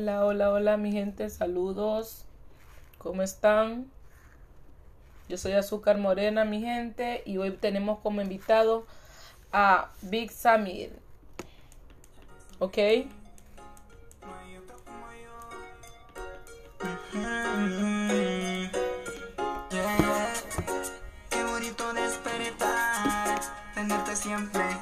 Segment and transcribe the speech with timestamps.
[0.00, 2.24] Hola, hola, hola mi gente, saludos.
[2.96, 3.90] ¿Cómo están?
[5.28, 8.86] Yo soy Azúcar Morena, mi gente, y hoy tenemos como invitado
[9.52, 10.98] a Big Samir.
[12.60, 12.72] ¿Ok?
[12.72, 13.08] Qué
[21.44, 23.40] bonito despertar,
[23.74, 24.79] tenerte siempre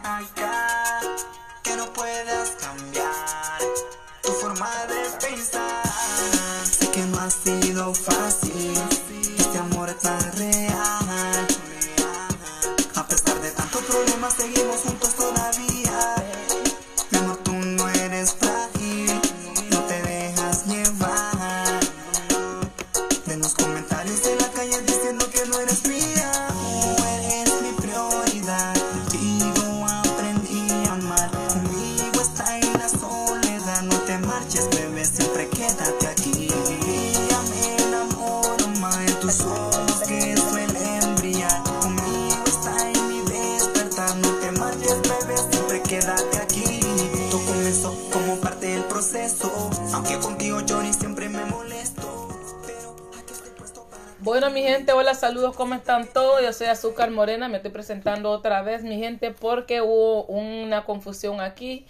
[55.14, 56.42] saludos, ¿cómo están todos?
[56.42, 61.41] Yo soy Azúcar Morena, me estoy presentando otra vez, mi gente, porque hubo una confusión
[61.41, 61.87] aquí.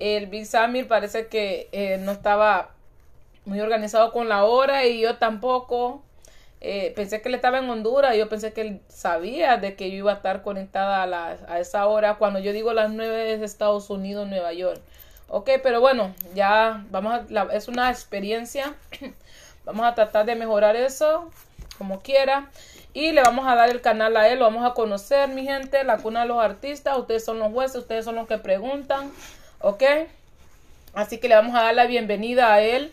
[0.00, 2.70] El Big Samir parece que eh, no estaba
[3.44, 6.02] muy organizado con la hora y yo tampoco.
[6.60, 9.98] Eh, pensé que él estaba en Honduras yo pensé que él sabía de que yo
[9.98, 11.04] iba a estar conectada
[11.48, 12.14] a, esa hora.
[12.14, 14.80] Cuando yo digo las 9 es Estados Unidos, Nueva York.
[15.28, 18.74] Ok, pero bueno, ya vamos a, es una experiencia.
[19.64, 21.30] vamos a tratar de mejorar eso
[21.76, 22.50] como quiera.
[22.92, 25.84] Y le vamos a dar el canal a él, lo vamos a conocer, mi gente,
[25.84, 26.96] la cuna de los artistas.
[26.98, 29.10] Ustedes son los jueces, ustedes son los que preguntan.
[29.60, 29.82] ¿Ok?
[30.94, 32.92] Así que le vamos a dar la bienvenida a él.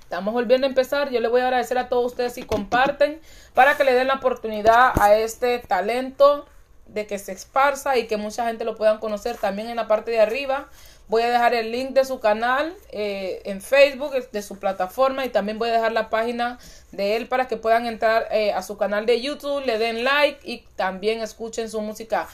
[0.00, 1.10] Estamos volviendo a empezar.
[1.10, 3.20] Yo le voy a agradecer a todos ustedes si comparten
[3.54, 6.46] para que le den la oportunidad a este talento
[6.86, 10.10] de que se esparza y que mucha gente lo puedan conocer también en la parte
[10.10, 10.68] de arriba.
[11.08, 15.28] Voy a dejar el link de su canal eh, en Facebook, de su plataforma y
[15.28, 16.58] también voy a dejar la página
[16.90, 20.40] de él para que puedan entrar eh, a su canal de YouTube, le den like
[20.42, 22.26] y también escuchen su música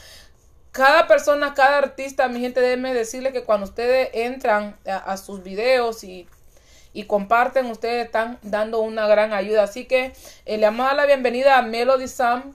[0.73, 5.43] cada persona, cada artista, mi gente, déjenme decirle que cuando ustedes entran a, a sus
[5.43, 6.27] videos y,
[6.93, 9.63] y comparten, ustedes están dando una gran ayuda.
[9.63, 10.13] Así que
[10.45, 12.53] eh, le vamos a dar la bienvenida a Melody Sam.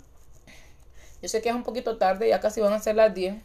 [1.22, 3.36] Yo sé que es un poquito tarde, ya casi van a ser las 10.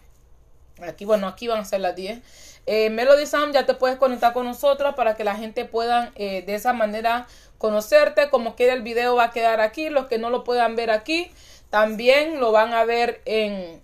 [0.81, 2.19] Aquí, bueno, aquí van a ser las 10.
[2.65, 6.43] Eh, Melody Sam, ya te puedes conectar con nosotros para que la gente pueda eh,
[6.45, 8.29] de esa manera conocerte.
[8.29, 9.89] Como queda el video va a quedar aquí.
[9.89, 11.31] Los que no lo puedan ver aquí,
[11.69, 13.81] también lo van a ver en,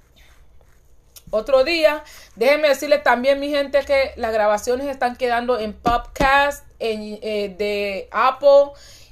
[1.31, 2.03] otro día.
[2.35, 8.07] Déjenme decirles también, mi gente, que las grabaciones están quedando en Podcast, en, eh, de
[8.11, 8.71] Apple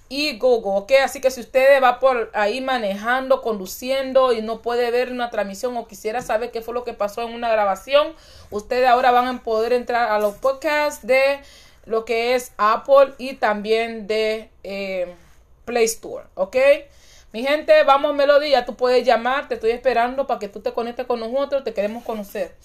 [0.10, 0.92] y Google, ¿ok?
[1.04, 5.76] Así que si usted va por ahí manejando, conduciendo y no puede ver una transmisión
[5.78, 8.14] o quisiera saber qué fue lo que pasó en una grabación,
[8.50, 11.40] ustedes ahora van a poder entrar a los podcasts de
[11.86, 15.14] lo que es Apple y también de eh,
[15.66, 16.56] Play Store, ¿ok?
[17.34, 20.72] Mi gente, vamos Melody, ya tú puedes llamar, te estoy esperando para que tú te
[20.72, 22.56] conectes con nosotros, te queremos conocer.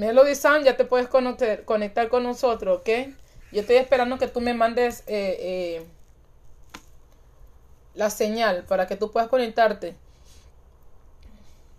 [0.00, 2.88] Melody Sam, ya te puedes conectar, conectar con nosotros, ¿ok?
[3.52, 5.86] Yo estoy esperando que tú me mandes eh, eh,
[7.92, 9.94] la señal para que tú puedas conectarte.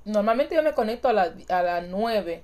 [0.05, 2.43] Normalmente yo me conecto a, a las 9.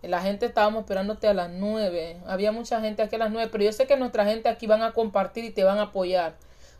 [0.00, 2.22] La gente estábamos esperándote a las 9.
[2.26, 4.82] Había mucha gente aquí a las 9, pero yo sé que nuestra gente aquí van
[4.82, 6.36] a compartir y te van a apoyar.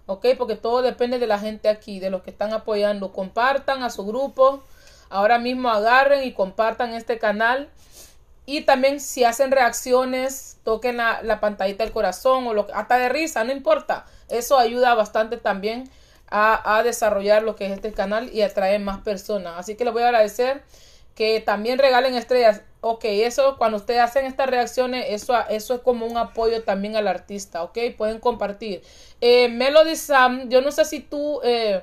[0.07, 0.25] ¿Ok?
[0.39, 3.13] Porque todo depende de la gente aquí, de los que están apoyando.
[3.13, 4.65] Compartan a su grupo.
[5.11, 7.69] Ahora mismo agarren y compartan este canal.
[8.47, 13.09] Y también si hacen reacciones, toquen la, la pantallita del corazón o lo, hasta de
[13.09, 14.07] risa, no importa.
[14.29, 15.91] Eso ayuda bastante también
[16.29, 19.55] a, a desarrollar lo que es este canal y atraer más personas.
[19.59, 20.63] Así que les voy a agradecer
[21.17, 22.61] que también regalen estrellas.
[22.83, 27.09] Ok, eso cuando ustedes hacen estas reacciones, eso, eso es como un apoyo también al
[27.09, 28.83] artista, ok, pueden compartir.
[29.21, 31.83] Eh, Melody Sam, yo no sé si tú eh,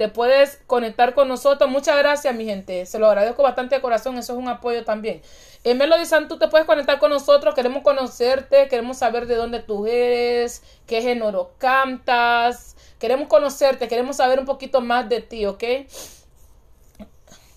[0.00, 1.68] te puedes conectar con nosotros.
[1.68, 2.86] Muchas gracias, mi gente.
[2.86, 5.20] Se lo agradezco bastante de corazón, eso es un apoyo también.
[5.62, 9.60] Eh, Melody Sam, tú te puedes conectar con nosotros, queremos conocerte, queremos saber de dónde
[9.60, 15.64] tú eres, qué género cantas, queremos conocerte, queremos saber un poquito más de ti, ¿ok?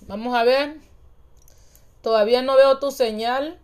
[0.01, 0.75] Vamos a ver.
[2.01, 3.57] Todavía no veo tu señal.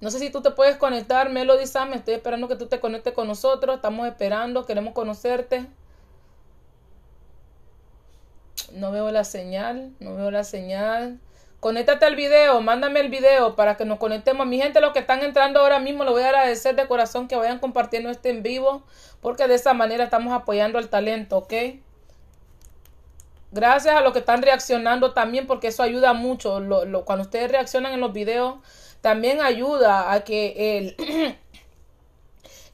[0.00, 1.94] No sé si tú te puedes conectar, Melody Sam.
[1.94, 3.74] Estoy esperando que tú te conectes con nosotros.
[3.74, 5.66] Estamos esperando, queremos conocerte.
[8.72, 11.18] No veo la señal, no veo la señal.
[11.60, 14.46] Conéctate al video, mándame el video para que nos conectemos.
[14.46, 17.34] Mi gente, los que están entrando ahora mismo, lo voy a agradecer de corazón que
[17.34, 18.84] vayan compartiendo este en vivo,
[19.20, 21.52] porque de esa manera estamos apoyando el talento, ¿ok?
[23.50, 26.60] Gracias a los que están reaccionando también, porque eso ayuda mucho.
[26.60, 28.56] Lo, cuando ustedes reaccionan en los videos,
[29.00, 30.96] también ayuda a que el,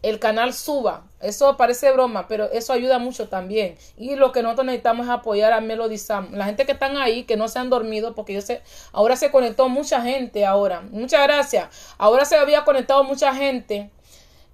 [0.05, 1.05] el canal suba.
[1.21, 3.77] Eso parece broma, pero eso ayuda mucho también.
[3.97, 6.29] Y lo que nosotros necesitamos es apoyar a Melody Sam.
[6.33, 8.61] La gente que están ahí, que no se han dormido, porque yo sé,
[8.93, 10.83] ahora se conectó mucha gente ahora.
[10.91, 11.95] Muchas gracias.
[11.97, 13.91] Ahora se había conectado mucha gente.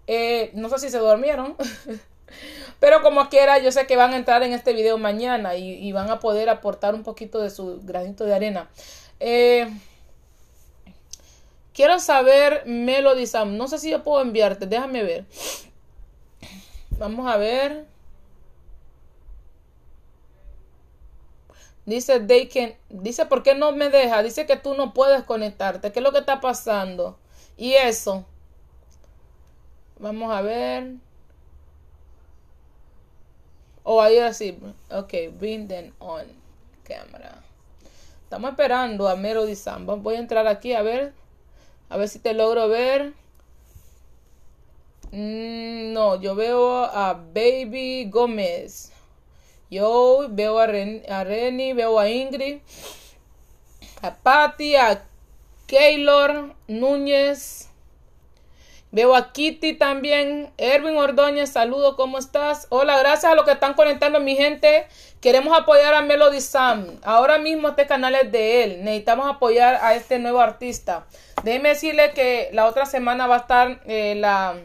[0.06, 1.56] Eh, no sé si se durmieron.
[2.78, 6.10] Pero como quiera, yo sé que van a entrar en este video mañana y, van
[6.10, 8.70] a poder aportar un poquito de su granito de arena.
[9.18, 9.68] Eh,
[11.74, 13.56] quiero saber Melody Sam.
[13.56, 14.66] No sé si yo puedo enviarte.
[14.66, 15.24] Déjame ver.
[16.98, 17.86] Vamos a ver.
[21.86, 25.98] Dice they dice por qué no me deja, dice que tú no puedes conectarte, ¿qué
[25.98, 27.18] es lo que está pasando?
[27.56, 28.24] Y eso.
[29.98, 30.94] Vamos a ver.
[33.82, 34.56] Oh, ahí así.
[34.90, 36.26] Ok, bring on
[36.84, 37.42] camera.
[38.22, 39.86] Estamos esperando a Melody Sam.
[39.86, 41.12] Voy a entrar aquí a ver.
[41.90, 43.14] A ver si te logro ver.
[45.10, 48.92] Mm, no, yo veo a Baby Gómez.
[49.70, 52.58] Yo veo a, Reni, veo a Ingrid,
[54.02, 55.04] a Patty, a
[55.66, 57.68] Keylor Núñez.
[58.92, 60.52] Veo a Kitty también.
[60.58, 62.66] Erwin Ordóñez, saludo, ¿cómo estás?
[62.70, 64.86] Hola, gracias a los que están conectando, mi gente.
[65.20, 66.98] Queremos apoyar a Melody Sam.
[67.02, 68.84] Ahora mismo este canal es de él.
[68.84, 71.06] Necesitamos apoyar a este nuevo artista.
[71.44, 74.56] Déjeme decirle que la otra semana va a estar eh, la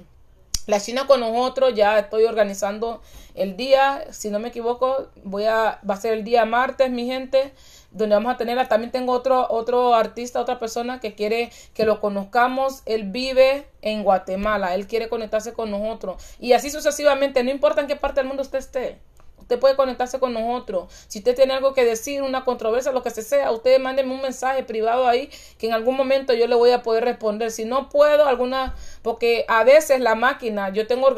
[0.67, 3.01] la China con nosotros, ya estoy organizando
[3.35, 7.53] el día, si no me equivoco, voy va a ser el día martes, mi gente,
[7.91, 12.01] donde vamos a tener, también tengo otro, otro artista, otra persona que quiere que lo
[12.01, 17.81] conozcamos, él vive en Guatemala, él quiere conectarse con nosotros, y así sucesivamente, no importa
[17.81, 18.99] en qué parte del mundo usted esté,
[19.45, 20.91] Usted puede conectarse con nosotros.
[21.07, 24.63] Si usted tiene algo que decir, una controversia, lo que sea, usted mándeme un mensaje
[24.63, 27.51] privado ahí que en algún momento yo le voy a poder responder.
[27.51, 31.13] Si no puedo, alguna, porque a veces la máquina, yo tengo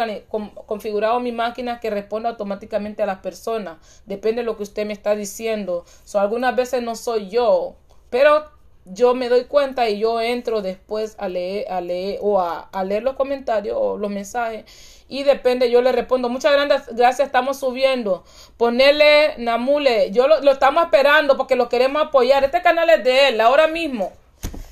[0.66, 3.78] configurado mi máquina que responde automáticamente a las personas.
[4.06, 5.86] Depende de lo que usted me está diciendo.
[6.04, 7.78] So, algunas veces no soy yo,
[8.10, 8.57] pero
[8.94, 13.04] yo me doy cuenta y yo entro después a leer, a leer o a, leer
[13.04, 14.66] los comentarios o los mensajes
[15.10, 16.30] y depende, yo le respondo.
[16.30, 16.54] Muchas
[16.92, 18.26] gracias, estamos subiendo.
[18.58, 22.44] Ponerle Namule, yo lo, estamos esperando porque lo queremos apoyar.
[22.44, 24.12] Este canal es de él, ahora mismo.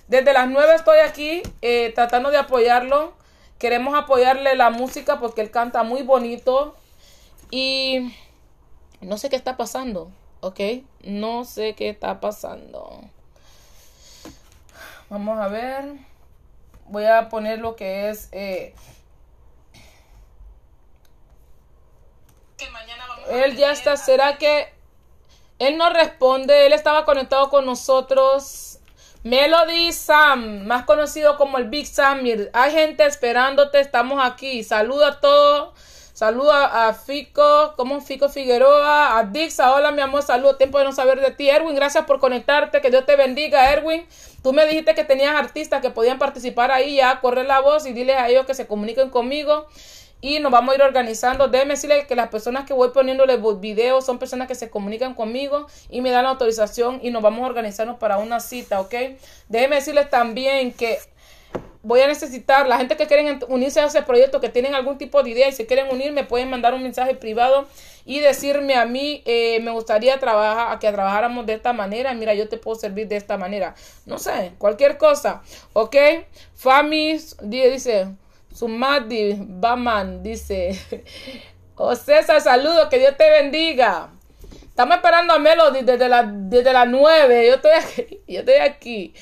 [0.08, 3.14] Desde las 9 estoy aquí eh, tratando de apoyarlo.
[3.58, 6.76] Queremos apoyarle la música porque él canta muy bonito.
[7.50, 8.14] Y
[9.00, 10.60] no sé qué está pasando, ¿ok?
[11.04, 13.02] No sé qué está pasando.
[15.10, 15.94] Vamos a ver.
[16.88, 18.30] Voy a poner lo que es...
[18.32, 18.74] Eh,
[23.30, 23.98] él ya está.
[23.98, 24.72] ¿Será que
[25.60, 26.66] él no responde?
[26.66, 28.80] Él estaba conectado con nosotros.
[29.24, 32.52] Melody Sam, más conocido como el Big Samir.
[32.54, 34.64] Hay gente esperándote, estamos aquí.
[34.64, 35.74] Saluda a todos.
[36.16, 40.94] Saluda a Fico, como Fico Figueroa, a Dixa, hola mi amor, saludo, tiempo de no
[40.94, 41.50] saber de ti.
[41.50, 44.06] Erwin, gracias por conectarte, que Dios te bendiga, Erwin.
[44.42, 47.92] Tú me dijiste que tenías artistas que podían participar ahí, ya corre la voz y
[47.92, 49.68] diles a ellos que se comuniquen conmigo
[50.22, 51.50] y nos vamos a ir organizando.
[51.50, 55.68] Déjeme decirle que las personas que voy poniéndole videos son personas que se comunican conmigo
[55.90, 58.94] y me dan la autorización y nos vamos a organizarnos para una cita, ¿ok?
[59.50, 60.98] Déjeme decirles también que
[61.86, 65.22] voy a necesitar, la gente que quieren unirse a ese proyecto, que tienen algún tipo
[65.22, 67.68] de idea y se quieren unir, me pueden mandar un mensaje privado
[68.06, 72.50] y decirme a mí, eh, me gustaría trabajar, que trabajáramos de esta manera, mira, yo
[72.50, 73.76] te puedo servir de esta manera.
[74.08, 75.96] No sé, cualquier cosa, ¿ok?
[76.56, 78.08] Famis, dice,
[78.52, 80.80] Sumadi Baman dice,
[81.76, 84.10] oh César, saludo, que Dios te bendiga.
[84.76, 87.48] Estamos esperando a Melody desde las desde las 9.
[87.48, 89.14] Yo estoy aquí, yo estoy aquí.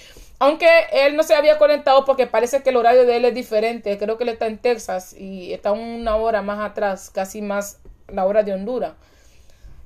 [0.44, 3.98] Aunque él no se había conectado porque parece que el horario de él es diferente.
[3.98, 8.26] Creo que él está en Texas y está una hora más atrás, casi más la
[8.26, 8.92] hora de Honduras.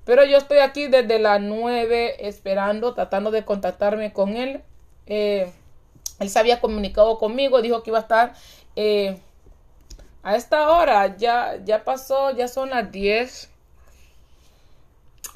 [0.04, 4.64] Pero yo estoy aquí desde las 9 esperando, tratando de contactarme con él.
[5.06, 5.52] Eh,
[6.18, 8.34] él se había comunicado conmigo, dijo que iba a estar
[8.76, 9.16] eh,
[10.24, 13.48] a esta hora ya, ya pasó, ya son las 10.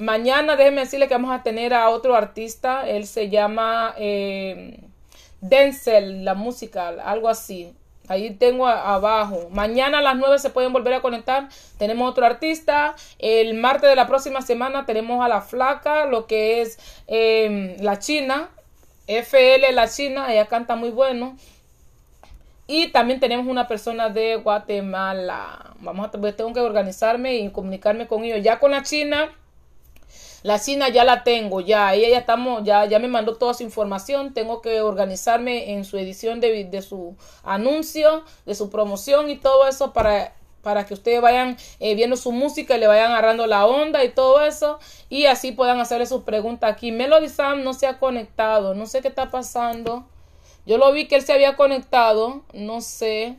[0.00, 2.88] Mañana déjenme decirle que vamos a tener a otro artista.
[2.88, 4.80] Él se llama eh,
[5.42, 7.74] Denzel, la música, algo así.
[8.08, 9.48] Ahí tengo abajo.
[9.50, 11.48] Mañana a las 9 se pueden volver a conectar.
[11.78, 12.94] Tenemos otro artista.
[13.18, 17.98] El martes de la próxima semana tenemos a la flaca, lo que es eh, la
[17.98, 18.48] China.
[19.08, 21.36] FL La China, ella canta muy bueno.
[22.68, 25.74] Y también tenemos una persona de Guatemala.
[25.80, 28.42] Vamos a tengo que organizarme y comunicarme con ellos.
[28.42, 29.28] Ya con la China,
[30.42, 33.62] la China ya la tengo, ya ella ya estamos, ya, ya me mandó toda su
[33.62, 34.34] información.
[34.34, 39.68] Tengo que organizarme en su edición de, de su anuncio, de su promoción y todo
[39.68, 43.66] eso para para que ustedes vayan eh, viendo su música y le vayan agarrando la
[43.66, 46.92] onda y todo eso y así puedan hacerle sus preguntas aquí.
[46.92, 50.06] Melody Sam no se ha conectado, no sé qué está pasando.
[50.64, 53.36] Yo lo vi que él se había conectado, no sé.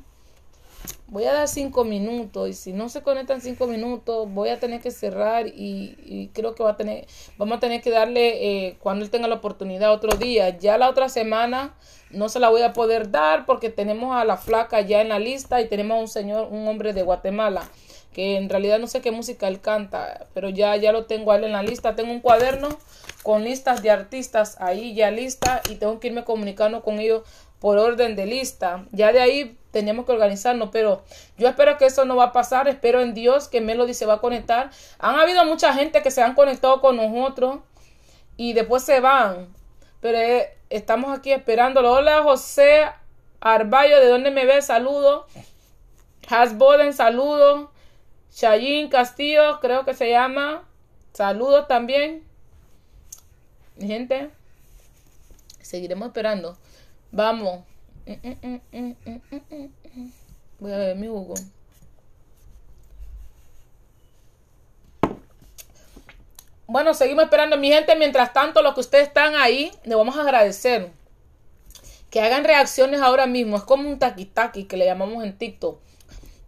[1.07, 4.81] Voy a dar cinco minutos y si no se conectan cinco minutos voy a tener
[4.81, 7.05] que cerrar y, creo que va a tener,
[7.37, 10.57] vamos a tener que darle eh, cuando él tenga la oportunidad otro día.
[10.57, 11.75] Ya la otra semana
[12.09, 15.19] no se la voy a poder dar porque tenemos a la flaca ya en la
[15.19, 17.69] lista y tenemos a un señor, un hombre de Guatemala
[18.13, 21.37] que en realidad no sé qué música él canta, pero ya ya lo tengo a
[21.37, 21.95] él en la lista.
[21.95, 22.69] Tengo un cuaderno
[23.23, 27.23] con listas de artistas ahí ya lista y tengo que irme comunicando con ellos
[27.59, 28.85] por orden de lista.
[28.91, 31.03] Ya de ahí tenemos que organizarnos, pero
[31.35, 32.67] yo espero que eso no va a pasar.
[32.67, 34.69] Espero en Dios que Melody se va a conectar.
[34.99, 37.59] Han habido mucha gente que se han conectado con nosotros
[38.37, 39.47] y después se van.
[39.99, 41.91] Pero eh, estamos aquí esperándolo.
[41.91, 42.85] Hola José
[43.41, 44.67] Arballo, ¿de dónde me ves?
[44.67, 45.25] Saludos.
[46.29, 47.69] Hasboden, saludos.
[48.31, 50.63] Shayin Castillo, creo que se llama.
[51.13, 52.23] Saludos también.
[53.79, 54.29] Gente,
[55.61, 56.57] seguiremos esperando.
[57.11, 57.72] Vamos.
[60.59, 61.35] Voy a ver mi jugo.
[66.67, 67.95] Bueno, seguimos esperando, mi gente.
[67.95, 70.91] Mientras tanto, los que ustedes están ahí, les vamos a agradecer.
[72.09, 73.57] Que hagan reacciones ahora mismo.
[73.57, 75.79] Es como un taqui-taqui que le llamamos en TikTok.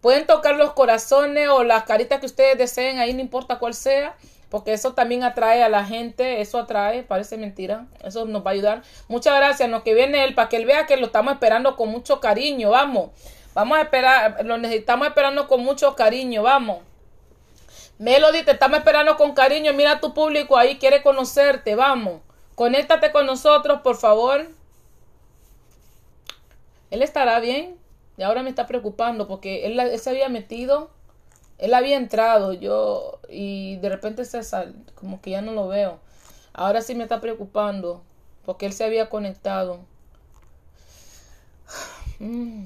[0.00, 4.16] Pueden tocar los corazones o las caritas que ustedes deseen ahí, no importa cuál sea.
[4.56, 8.54] Porque eso también atrae a la gente, eso atrae, parece mentira, eso nos va a
[8.54, 8.82] ayudar.
[9.06, 12.20] Muchas gracias, nos viene él, para que él vea que lo estamos esperando con mucho
[12.20, 13.10] cariño, vamos.
[13.52, 16.78] Vamos a esperar, lo necesitamos esperando con mucho cariño, vamos.
[17.98, 19.74] Melody, te estamos esperando con cariño.
[19.74, 21.74] Mira tu público ahí, quiere conocerte.
[21.74, 22.22] Vamos.
[22.54, 24.48] Conéctate con nosotros, por favor.
[26.90, 27.76] Él estará bien.
[28.16, 30.95] Y ahora me está preocupando porque él, se había metido.
[31.58, 32.52] Él había entrado.
[32.52, 33.20] Yo.
[33.28, 35.98] Y de repente se sal, como que ya no lo veo.
[36.52, 38.02] Ahora sí me está preocupando.
[38.44, 39.80] Porque él se había conectado.
[42.18, 42.64] Mm.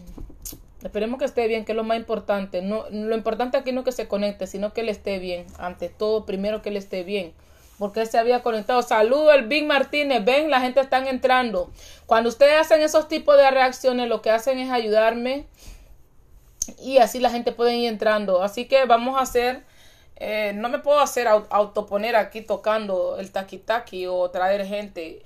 [0.82, 2.62] Esperemos que esté bien, que es lo más importante.
[2.62, 5.44] No, lo importante aquí no es que se conecte, sino que él esté bien.
[5.58, 7.34] Ante todo, primero que él esté bien.
[7.78, 8.80] Porque él se había conectado.
[8.82, 10.24] Saludo el Big Martínez.
[10.24, 11.70] Ven, la gente está entrando.
[12.06, 15.46] Cuando ustedes hacen esos tipos de reacciones, lo que hacen es ayudarme.
[16.78, 18.42] Y así la gente puede ir entrando.
[18.42, 19.62] Así que vamos a hacer.
[20.16, 25.22] Eh, no me puedo hacer autoponer aquí tocando el taqui taqui o traer gente.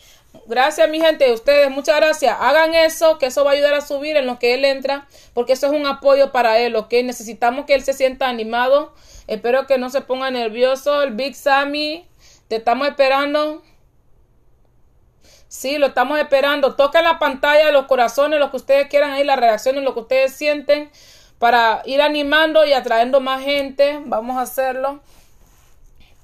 [0.46, 1.32] Gracias, mi gente.
[1.32, 2.36] Ustedes, muchas gracias.
[2.38, 5.54] Hagan eso, que eso va a ayudar a subir en lo que él entra, porque
[5.54, 6.92] eso es un apoyo para él, ¿ok?
[7.04, 8.94] Necesitamos que él se sienta animado.
[9.26, 11.02] Espero que no se ponga nervioso.
[11.02, 12.06] El Big Sammy,
[12.48, 13.62] te estamos esperando.
[15.48, 16.74] Sí, lo estamos esperando.
[16.74, 20.34] Toca la pantalla los corazones, lo que ustedes quieran ahí, las reacciones, lo que ustedes
[20.34, 20.90] sienten,
[21.44, 24.00] para ir animando y atrayendo más gente.
[24.06, 25.00] Vamos a hacerlo.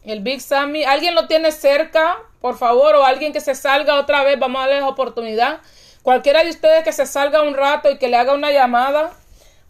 [0.02, 0.84] El Big Sammy.
[0.84, 2.16] ¿Alguien lo tiene cerca?
[2.40, 4.38] Por favor, o alguien que se salga otra vez.
[4.38, 5.60] Vamos a darles oportunidad.
[6.02, 9.12] Cualquiera de ustedes que se salga un rato y que le haga una llamada.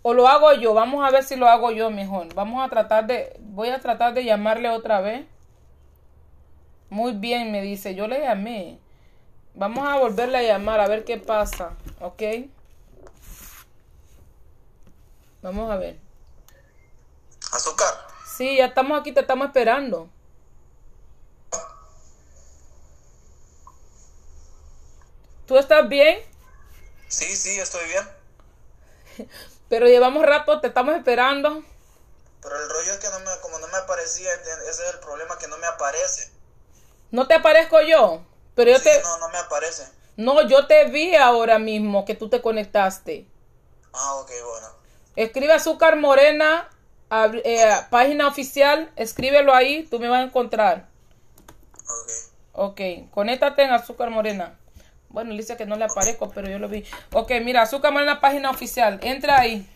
[0.02, 0.72] O lo hago yo.
[0.72, 2.32] Vamos a ver si lo hago yo mejor.
[2.32, 3.36] Vamos a tratar de...
[3.40, 5.26] Voy a tratar de llamarle otra vez.
[6.90, 7.96] Muy bien, me dice.
[7.96, 8.78] Yo le llamé.
[9.56, 11.72] Vamos a volverle a llamar a ver qué pasa.
[12.00, 12.22] ¿Ok?
[15.42, 15.98] Vamos a ver.
[17.52, 18.06] Azúcar.
[18.26, 20.08] Sí, ya estamos aquí, te estamos esperando.
[25.46, 26.20] ¿Tú estás bien?
[27.08, 29.28] Sí, sí, estoy bien.
[29.68, 31.64] Pero llevamos rato, te estamos esperando.
[32.40, 35.36] Pero el rollo es que no me, como no me aparecía, ese es el problema,
[35.38, 36.30] que no me aparece.
[37.10, 38.22] ¿No te aparezco yo?
[38.54, 39.02] Pero yo te...
[39.02, 39.88] No, no me aparece.
[40.16, 43.26] No, yo te vi ahora mismo que tú te conectaste.
[43.92, 44.79] Ah, ok, bueno.
[45.16, 46.68] Escribe Azúcar Morena,
[47.44, 50.86] eh, página oficial, escríbelo ahí, tú me vas a encontrar.
[52.52, 52.80] Ok.
[53.10, 54.54] Conéctate en Azúcar Morena.
[55.08, 56.84] Bueno, dice que no le aparezco, pero yo lo vi.
[57.12, 59.00] Ok, mira, Azúcar la página oficial.
[59.02, 59.66] Entra ahí.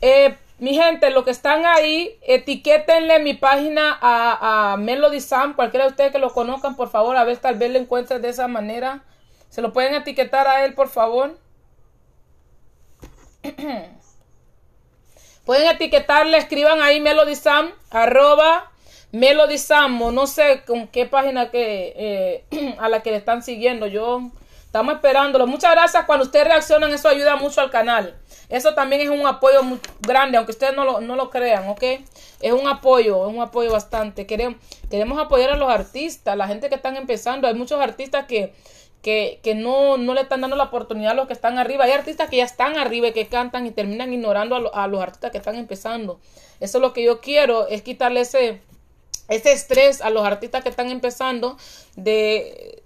[0.00, 5.54] Eh, mi gente, los que están ahí, etiquétenle mi página a, a Melody Sam.
[5.54, 8.28] Cualquiera de ustedes que lo conozcan, por favor, a ver, tal vez lo encuentres de
[8.28, 9.02] esa manera.
[9.48, 11.38] Se lo pueden etiquetar a él, por favor.
[15.48, 18.70] pueden etiquetarle, escriban ahí Melody Sam, arroba
[19.12, 21.94] Melody Samo, no sé con qué página que
[22.50, 23.86] eh, a la que le están siguiendo.
[23.86, 24.20] Yo
[24.66, 25.46] estamos esperándolo.
[25.46, 26.04] Muchas gracias.
[26.04, 28.14] Cuando ustedes reaccionan, eso ayuda mucho al canal.
[28.50, 31.82] Eso también es un apoyo muy grande, aunque ustedes no lo, no lo crean, ¿ok?
[32.42, 34.26] Es un apoyo, es un apoyo bastante.
[34.26, 34.58] Queremos,
[34.90, 37.48] queremos apoyar a los artistas, la gente que están empezando.
[37.48, 38.52] Hay muchos artistas que,
[39.02, 41.84] que, que no, no le están dando la oportunidad a los que están arriba.
[41.84, 45.00] Hay artistas que ya están arriba y que cantan y terminan ignorando a, a los
[45.00, 46.20] artistas que están empezando.
[46.60, 48.60] Eso es lo que yo quiero, es quitarle ese,
[49.28, 51.56] ese estrés a los artistas que están empezando
[51.96, 52.82] de,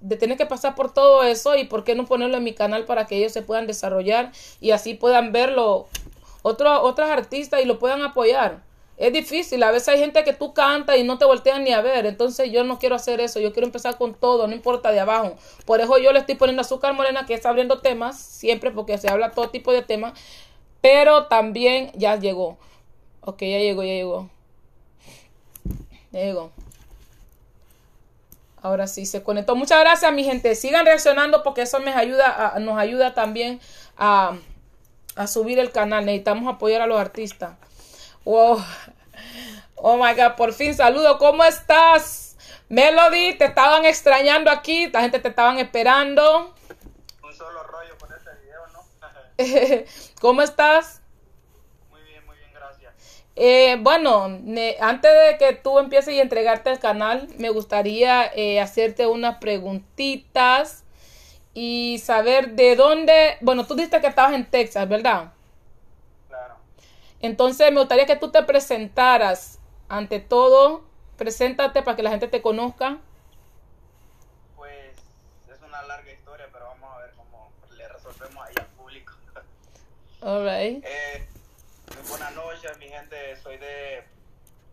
[0.00, 2.84] de tener que pasar por todo eso y por qué no ponerlo en mi canal
[2.84, 5.88] para que ellos se puedan desarrollar y así puedan verlo
[6.42, 8.62] otros otras artistas y lo puedan apoyar.
[9.00, 11.80] Es difícil, a veces hay gente que tú cantas y no te voltean ni a
[11.80, 15.00] ver, entonces yo no quiero hacer eso, yo quiero empezar con todo, no importa de
[15.00, 15.36] abajo.
[15.64, 19.08] Por eso yo le estoy poniendo azúcar morena que está abriendo temas, siempre porque se
[19.08, 20.12] habla todo tipo de temas,
[20.82, 22.58] pero también ya llegó.
[23.22, 24.28] Ok, ya llegó, ya llegó.
[26.12, 26.50] Llegó.
[28.60, 29.56] Ahora sí se conectó.
[29.56, 30.54] Muchas gracias, mi gente.
[30.54, 33.60] Sigan reaccionando porque eso me ayuda nos ayuda también
[33.96, 34.36] a,
[35.16, 36.04] a subir el canal.
[36.04, 37.56] Necesitamos apoyar a los artistas.
[38.24, 38.62] Wow.
[39.76, 41.18] Oh my god, por fin saludo.
[41.18, 42.36] ¿Cómo estás?
[42.68, 44.88] Melody, te estaban extrañando aquí.
[44.88, 46.54] La gente te estaban esperando.
[47.24, 49.84] Un solo rollo con este video, ¿no?
[50.20, 51.00] ¿Cómo estás?
[51.90, 52.92] muy bien, muy bien, gracias.
[53.36, 54.24] Eh, bueno,
[54.80, 60.84] antes de que tú empieces y entregarte el canal, me gustaría eh, hacerte unas preguntitas
[61.54, 65.32] y saber de dónde, bueno, tú dijiste que estabas en Texas, ¿verdad?
[67.22, 69.58] Entonces me gustaría que tú te presentaras.
[69.88, 70.84] Ante todo,
[71.16, 72.98] preséntate para que la gente te conozca.
[74.56, 74.96] Pues
[75.52, 79.12] es una larga historia, pero vamos a ver cómo le resolvemos ahí al público.
[80.22, 80.84] All right.
[80.84, 81.26] Eh,
[81.94, 83.36] muy buenas noches, mi gente.
[83.42, 84.04] Soy de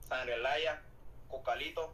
[0.08, 0.82] San Relaya,
[1.30, 1.94] Cocalito.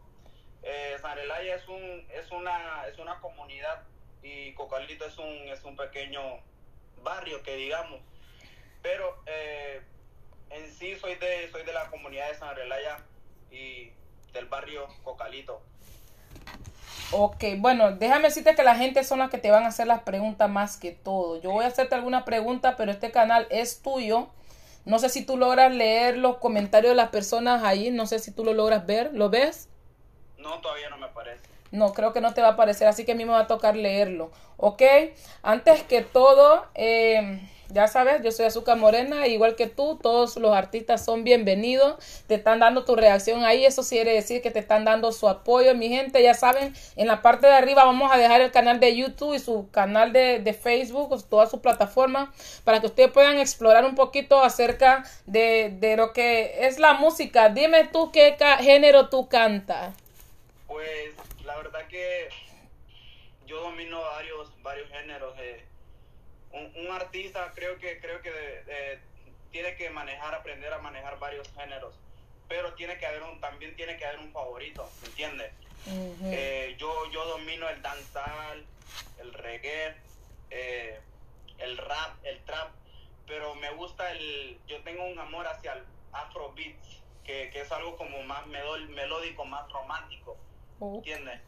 [0.62, 3.84] Eh, San Relaya es un es una es una comunidad
[4.22, 6.22] y Cocalito es un es un pequeño
[7.04, 8.02] barrio que digamos.
[8.82, 9.82] Pero eh,
[10.54, 12.98] en sí soy de soy de la comunidad de San Relaya
[13.52, 13.92] y
[14.34, 15.62] del barrio Cocalito.
[17.12, 20.02] Ok, bueno, déjame decirte que la gente son las que te van a hacer las
[20.02, 21.40] preguntas más que todo.
[21.42, 24.30] Yo voy a hacerte alguna pregunta, pero este canal es tuyo.
[24.86, 27.92] No sé si tú logras leer los comentarios de las personas ahí.
[27.92, 29.14] No sé si tú lo logras ver.
[29.14, 29.70] ¿Lo ves?
[30.38, 31.42] No, todavía no me parece.
[31.72, 33.48] No, creo que no te va a aparecer, así que a mí me va a
[33.48, 34.32] tocar leerlo.
[34.58, 34.82] ¿Ok?
[35.42, 37.40] Antes que todo, eh,
[37.74, 41.96] ya sabes, yo soy Azúcar Morena, igual que tú, todos los artistas son bienvenidos,
[42.28, 45.74] te están dando tu reacción ahí, eso quiere decir que te están dando su apoyo,
[45.74, 48.96] mi gente, ya saben, en la parte de arriba vamos a dejar el canal de
[48.96, 52.32] YouTube y su canal de, de Facebook, toda su plataforma,
[52.64, 57.50] para que ustedes puedan explorar un poquito acerca de, de lo que es la música.
[57.50, 59.96] Dime tú qué género tú cantas.
[60.68, 62.30] Pues la verdad que
[63.48, 65.34] yo domino varios varios géneros.
[65.40, 65.73] eh.
[66.54, 69.00] Un, un artista creo que creo que de- de-
[69.52, 71.94] tiene que manejar, aprender a manejar varios géneros,
[72.48, 75.52] pero tiene que haber un también tiene que haber un favorito, ¿me entiendes?
[76.32, 78.66] Eh, yo yo domino el dancehall,
[79.20, 79.96] el reggae,
[80.50, 81.00] eh,
[81.58, 82.72] el rap, el trap,
[83.28, 87.96] pero me gusta el yo tengo un amor hacia el afrobeats, que, que es algo
[87.98, 90.38] como más melódico, más romántico.
[90.80, 90.98] Oh.
[90.98, 91.40] ¿Entiendes?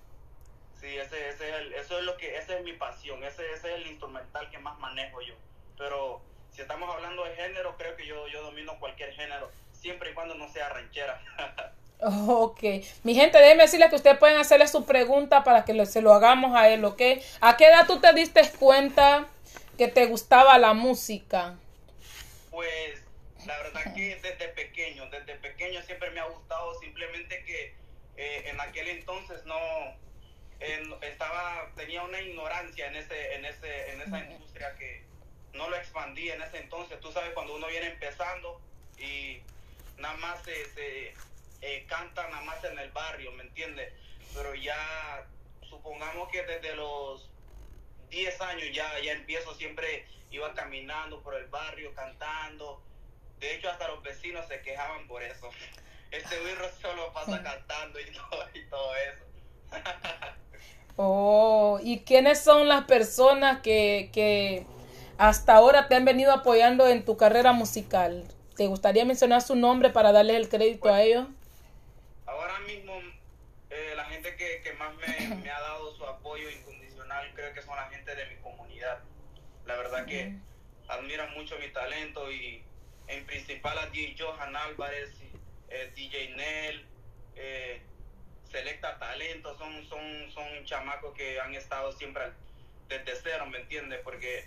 [0.85, 3.69] Sí, ese, ese es el- eso es lo que, esa es mi pasión, ese, ese
[3.69, 5.33] es el instrumental que más manejo yo.
[5.79, 6.21] Pero
[6.51, 10.35] si estamos hablando de género, creo que yo, yo domino cualquier género, siempre y cuando
[10.35, 11.19] no sea ranchera.
[12.01, 12.61] Ok,
[13.03, 16.13] mi gente, déjenme decirles que ustedes pueden hacerle su pregunta para que lo- se lo
[16.13, 17.01] hagamos a él, ¿ok?
[17.39, 19.25] ¿A qué edad tú te diste cuenta
[19.77, 21.55] que te gustaba la música?
[22.51, 23.01] pues
[23.45, 27.75] la verdad que desde pequeño, desde pequeño siempre me ha gustado, simplemente que
[28.17, 30.04] eh, en aquel entonces no no-
[31.01, 35.03] estaba tenía una ignorancia en ese en ese en esa industria que
[35.53, 36.99] no lo expandí en ese entonces.
[36.99, 38.61] Tú sabes cuando uno viene empezando
[38.97, 39.41] y
[39.97, 41.13] nada más se, se
[41.61, 43.93] eh, canta nada más en el barrio, ¿me entiendes?
[44.33, 45.25] Pero ya
[45.69, 47.29] supongamos que desde los
[48.09, 52.81] 10 años ya, ya empiezo, siempre iba caminando por el barrio cantando.
[53.39, 55.49] De hecho, hasta los vecinos se quejaban por eso.
[56.11, 59.25] Este birro solo pasa cantando y todo, y todo eso.
[60.97, 64.65] Oh, ¿y quiénes son las personas que, que
[65.17, 68.23] hasta ahora te han venido apoyando en tu carrera musical?
[68.55, 71.27] ¿Te gustaría mencionar su nombre para darles el crédito a ellos?
[72.25, 72.93] Ahora mismo,
[73.69, 76.75] eh, la gente que, que más me, me ha dado su apoyo incondicional
[77.33, 78.99] creo que son la gente de mi comunidad.
[79.65, 80.33] La verdad que
[80.87, 82.63] admiran mucho mi talento y
[83.07, 85.11] en principal a DJ Johan Álvarez,
[85.69, 86.85] eh, DJ Nel,
[88.51, 92.23] talento, son, son, son chamacos que han estado siempre
[92.87, 94.01] desde cero, ¿me entiendes?
[94.03, 94.45] Porque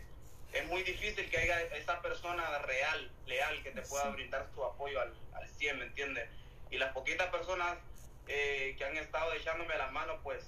[0.53, 4.13] es muy difícil que haya esa persona real, leal, que te pueda Sí.
[4.13, 6.29] brindar su apoyo al, al 100, ¿me entiendes?
[6.71, 7.79] Y las poquitas personas
[8.27, 10.45] eh, que han estado echándome la mano, pues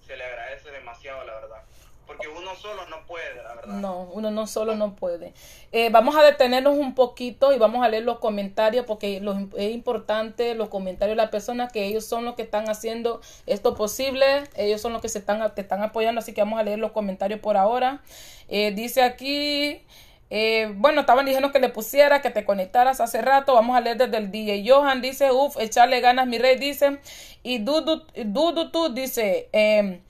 [0.00, 1.64] se le agradece demasiado, la verdad.
[2.06, 3.74] Porque uno solo no puede, la verdad.
[3.74, 5.34] No, uno no solo no puede.
[5.72, 9.72] Eh, vamos a detenernos un poquito y vamos a leer los comentarios porque lo, es
[9.72, 14.44] importante los comentarios de las personas que ellos son los que están haciendo esto posible,
[14.54, 16.92] ellos son los que se están, te están apoyando, así que vamos a leer los
[16.92, 18.02] comentarios por ahora.
[18.48, 19.82] Eh, dice aquí,
[20.28, 23.96] eh, bueno, estaban diciendo que le pusiera, que te conectaras hace rato, vamos a leer
[23.96, 24.64] desde el DJ.
[24.68, 26.98] Johan dice, uff, echarle ganas, mi rey dice,
[27.42, 30.00] y Dudu, Dudu tú dice, eh,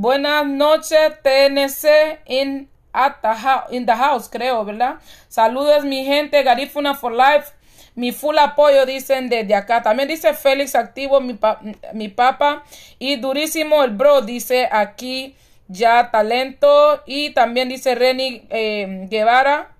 [0.00, 5.00] Buenas noches, TNC in, at the hou- in the house, creo, ¿verdad?
[5.28, 7.52] Saludos, mi gente, Garifuna for Life.
[7.96, 9.82] Mi full apoyo, dicen desde acá.
[9.82, 11.60] También dice Félix Activo, mi, pa-
[11.94, 12.62] mi papa.
[13.00, 15.34] Y durísimo el bro, dice aquí
[15.66, 17.02] ya talento.
[17.04, 19.72] Y también dice Reni eh, Guevara.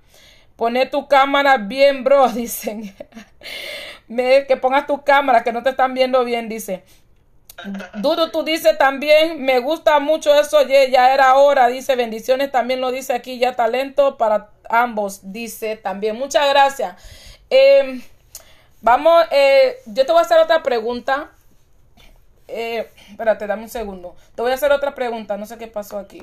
[0.56, 2.92] Pone tu cámara bien, bro, dicen.
[4.08, 6.82] Que pongas tu cámara, que no te están viendo bien, dice.
[7.94, 12.92] Dudu, tú dices también, me gusta mucho eso, ya, era hora, dice, bendiciones, también lo
[12.92, 16.16] dice aquí, ya talento para ambos, dice también.
[16.16, 16.94] Muchas gracias.
[17.50, 18.00] Eh,
[18.80, 21.30] vamos, eh, yo te voy a hacer otra pregunta.
[22.46, 24.14] Eh, espérate, dame un segundo.
[24.34, 26.22] Te voy a hacer otra pregunta, no sé qué pasó aquí.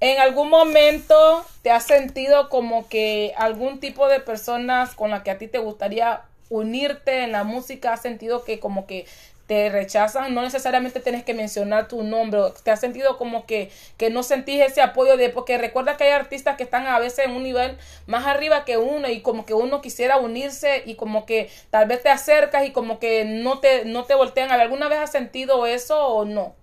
[0.00, 5.30] ¿En algún momento te has sentido como que algún tipo de personas con las que
[5.30, 9.06] a ti te gustaría unirte en la música, has sentido que como que
[9.52, 10.34] te rechazan?
[10.34, 14.62] No necesariamente tienes que mencionar tu nombre, te has sentido como que, que no sentís
[14.62, 17.76] ese apoyo de, porque recuerda que hay artistas que están a veces en un nivel
[18.06, 22.02] más arriba que uno y como que uno quisiera unirse y como que tal vez
[22.02, 24.62] te acercas y como que no te, no te voltean a ver.
[24.62, 26.56] ¿Alguna vez has sentido eso o no?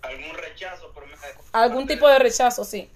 [0.00, 1.04] Algún rechazo por
[1.52, 2.90] Algún tipo de rechazo, sí.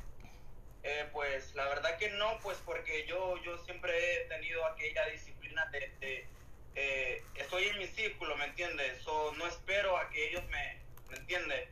[0.84, 5.66] Eh, pues la verdad que no, pues porque yo, yo siempre he tenido aquella disciplina
[5.66, 6.26] de, de,
[6.74, 9.02] eh, estoy en mi círculo, ¿me entiendes?
[9.02, 11.68] So, no espero a que ellos me, ¿me entiendes?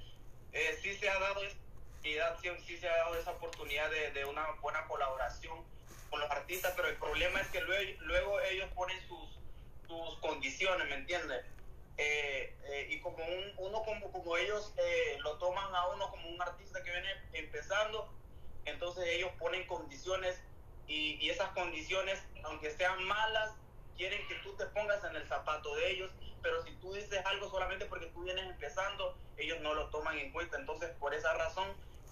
[0.52, 1.40] Eh, sí se ha dado
[2.02, 5.64] sí se ha dado esa oportunidad de, de una buena colaboración
[6.08, 9.38] con los artistas, pero el problema es que luego, luego ellos ponen sus,
[9.86, 11.44] sus condiciones, ¿me entiendes?
[11.96, 16.28] Eh, eh, y como un, uno como, como ellos eh, lo toman a uno como
[16.30, 18.10] un artista que viene empezando,
[18.64, 20.40] entonces ellos ponen condiciones
[20.86, 23.54] y, y esas condiciones, aunque sean malas,
[24.00, 26.10] quieren que tú te pongas en el zapato de ellos,
[26.40, 30.32] pero si tú dices algo solamente porque tú vienes empezando, ellos no lo toman en
[30.32, 30.56] cuenta.
[30.56, 31.68] Entonces, por esa razón,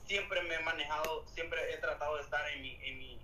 [0.07, 3.19] siempre me he manejado, siempre he tratado de estar en mi, en mi,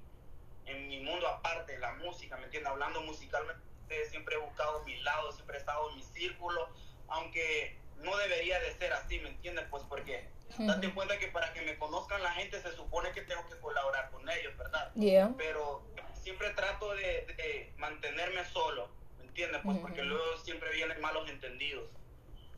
[0.64, 2.72] en mi mundo aparte, la música, ¿me entiendes?
[2.72, 3.62] Hablando musicalmente,
[4.08, 6.70] siempre he buscado mi lado, siempre he estado en mi círculo,
[7.08, 9.66] aunque no debería de ser así, ¿me entiendes?
[9.70, 10.26] Pues porque
[10.58, 14.10] date cuenta que para que me conozcan la gente se supone que tengo que colaborar
[14.10, 14.90] con ellos, ¿verdad?
[14.94, 15.34] Yeah.
[15.36, 15.84] Pero
[16.24, 19.60] siempre trato de, de mantenerme solo, ¿me entiendes?
[19.64, 21.84] Pues porque luego siempre vienen malos entendidos.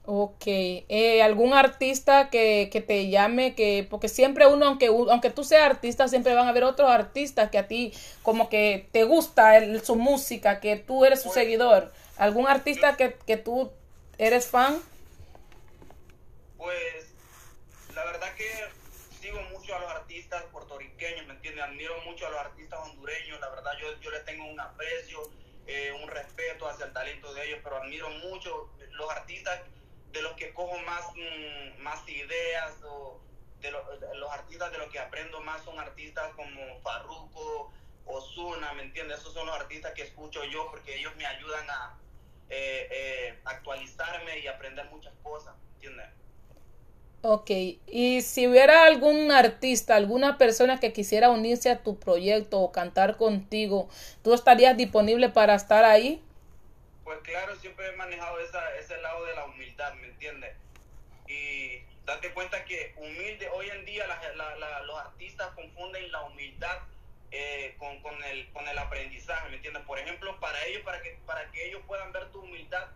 [0.09, 5.43] Ok, eh, algún artista que, que te llame, que porque siempre uno, aunque, aunque tú
[5.43, 9.57] seas artista, siempre van a haber otros artistas que a ti como que te gusta
[9.59, 11.93] el- su música, que tú eres su Pues- seguidor.
[12.19, 13.73] ¿Algún artista que, que tú
[14.17, 14.81] eres fan?
[16.57, 17.13] Pues
[17.95, 18.47] la verdad que
[19.21, 21.63] sigo mucho a los artistas puertorriqueños, ¿me?
[21.63, 25.33] Admiro mucho a los artistas hondureños, la verdad yo, yo les tengo un aprecio,
[25.67, 29.61] eh, un respeto hacia el talento de ellos, pero admiro mucho los artistas
[30.11, 33.27] de los que cojo más, mm, más ideas o
[33.61, 37.73] de, lo- de los artistas de los que aprendo más son artistas como Farruko,
[38.05, 39.19] Ozuna, ¿me entiendes?
[39.21, 42.03] Esos son los artistas que escucho yo porque ellos me ayudan a
[42.49, 46.26] eh, eh, actualizarme y aprender muchas cosas, ¿me entiendes?
[47.29, 47.51] Ok,
[47.89, 53.17] y si hubiera algún artista, alguna persona que quisiera unirse a tu proyecto o cantar
[53.17, 53.89] contigo,
[54.23, 56.23] ¿tú estarías disponible para estar ahí?
[57.03, 60.55] Pues claro, siempre he manejado esa, ese lado de la humildad, ¿me entiendes?
[61.27, 64.05] Y date cuenta que humilde, hoy en día
[64.87, 66.79] los artistas confunden la humildad
[67.33, 69.83] eh, con, con, el, con el aprendizaje, ¿me entiendes?
[69.83, 72.87] Por ejemplo, para ellos, para que, para que ellos puedan ver tu humildad,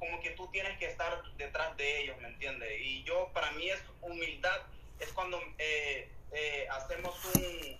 [0.00, 2.68] como que tú tienes que estar detrás de ellos, ¿me entiendes?
[2.80, 4.56] Y yo, para mí es humildad,
[4.98, 7.78] es cuando eh, eh, hacemos un,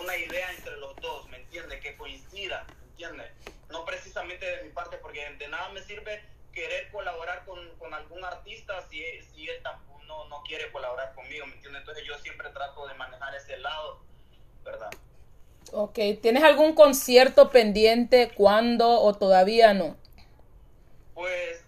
[0.00, 1.80] una idea entre los dos, ¿me entiendes?
[1.80, 3.30] Que coincida, ¿me entiendes?
[3.70, 8.24] No precisamente de mi parte, porque de nada me sirve querer colaborar con, con algún
[8.24, 11.80] artista si, si él tampoco no, no quiere colaborar conmigo, ¿me entiendes?
[11.80, 14.00] Entonces yo siempre trato de manejar ese lado,
[14.64, 14.90] ¿verdad?
[15.72, 18.30] Ok, ¿tienes algún concierto pendiente?
[18.34, 19.96] ¿Cuándo o todavía no?
[21.14, 21.64] Pues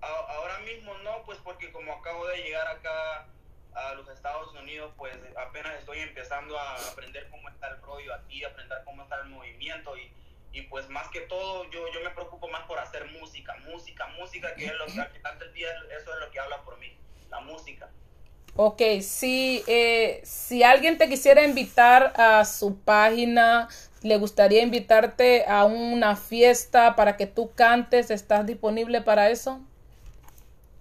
[0.00, 3.26] ahora mismo no, pues porque como acabo de llegar acá
[3.74, 8.44] a los Estados Unidos, pues apenas estoy empezando a aprender cómo está el rollo aquí,
[8.44, 10.12] aprender cómo está el movimiento y,
[10.52, 14.54] y pues más que todo yo, yo me preocupo más por hacer música, música, música,
[14.54, 16.96] que es lo que al final del día eso es lo que habla por mí,
[17.30, 17.88] la música.
[18.56, 23.68] Ok, si, eh, si alguien te quisiera invitar a su página,
[24.02, 29.60] le gustaría invitarte a una fiesta para que tú cantes, ¿estás disponible para eso?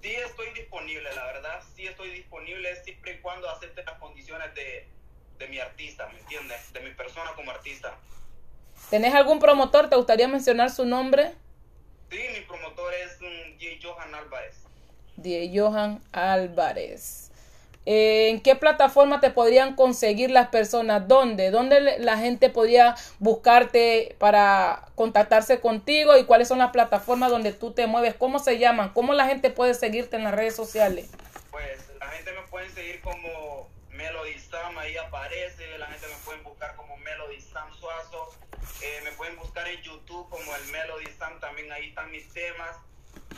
[0.02, 4.88] Sí, estoy disponible, la verdad, sí estoy disponible siempre y cuando acepte las condiciones de,
[5.38, 6.74] de mi artista, ¿me entiendes?
[6.74, 7.98] De mi persona como artista.
[8.90, 9.90] ¿Tenés algún promotor?
[9.90, 11.34] ¿Te gustaría mencionar su nombre?
[12.10, 13.66] Sí, mi promotor es um, J.
[13.82, 14.56] Johan Álvarez.
[15.18, 17.27] Die Johan Álvarez.
[17.90, 21.08] Eh, ¿En qué plataforma te podrían conseguir las personas?
[21.08, 21.52] ¿Dónde?
[21.52, 26.18] ¿Dónde la gente podría buscarte para contactarse contigo?
[26.18, 28.14] ¿Y cuáles son las plataformas donde tú te mueves?
[28.14, 28.90] ¿Cómo se llaman?
[28.90, 31.10] ¿Cómo la gente puede seguirte en las redes sociales?
[31.50, 36.42] Pues la gente me puede seguir como Melody Sam, ahí aparece, la gente me puede
[36.42, 38.34] buscar como Melody Sam Suazo,
[38.82, 42.76] Eh, me pueden buscar en YouTube como el Melody Sam, también ahí están mis temas,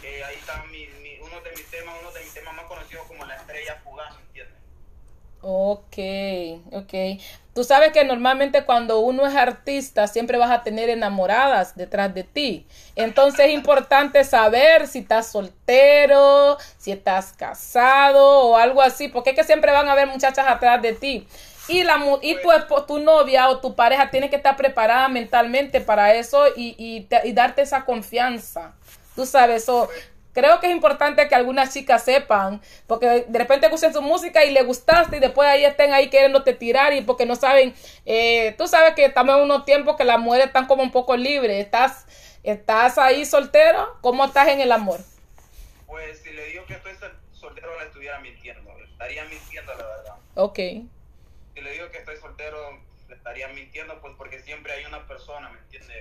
[0.04, 0.88] Eh, ahí están mi,
[1.22, 4.22] uno de mis temas, uno de mis temas más conocidos como La Estrella Fugaz, ¿me
[4.22, 4.56] entiendes?
[5.42, 5.98] Ok,
[6.74, 7.22] ok.
[7.54, 12.24] Tú sabes que normalmente cuando uno es artista siempre vas a tener enamoradas detrás de
[12.24, 12.66] ti.
[12.96, 19.36] Entonces es importante saber si estás soltero, si estás casado o algo así, porque es
[19.36, 21.28] que siempre van a haber muchachas atrás de ti.
[21.68, 22.50] Y, la, y tu,
[22.88, 27.62] tu novia o tu pareja tiene que estar preparada mentalmente para eso y, y darte
[27.62, 28.74] esa confianza.
[29.20, 29.90] Tú sabes, so,
[30.34, 34.52] creo que es importante que algunas chicas sepan, porque de repente escuchen su música y
[34.52, 38.66] le gustaste y después ahí estén ahí queriéndote tirar y porque no saben, eh, tú
[38.68, 42.06] sabes que estamos en unos tiempos que las mujeres están como un poco libres, estás,
[42.44, 45.02] estás ahí soltero, ¿cómo estás en el amor?
[45.86, 49.86] Pues si le digo que estoy sol- soltero, le estuviera mintiendo, le estaría mintiendo la
[49.86, 50.16] verdad.
[50.36, 50.60] Ok,
[51.54, 52.58] Si le digo que estoy soltero,
[53.10, 55.98] le estaría mintiendo, pues porque siempre hay una persona, ¿me entiendes?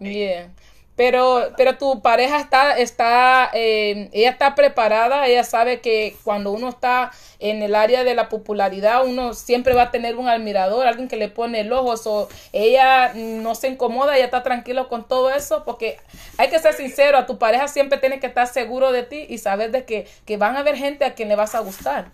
[0.00, 0.56] bien.
[1.04, 6.68] Pero, pero tu pareja está, está, eh, ella está preparada, ella sabe que cuando uno
[6.68, 7.10] está
[7.40, 11.16] en el área de la popularidad, uno siempre va a tener un admirador, alguien que
[11.16, 15.64] le pone el ojo, so, ella no se incomoda, ella está tranquila con todo eso,
[15.64, 15.98] porque
[16.38, 19.38] hay que ser sincero, a tu pareja siempre tiene que estar seguro de ti y
[19.38, 22.10] saber de que, que van a haber gente a quien le vas a gustar.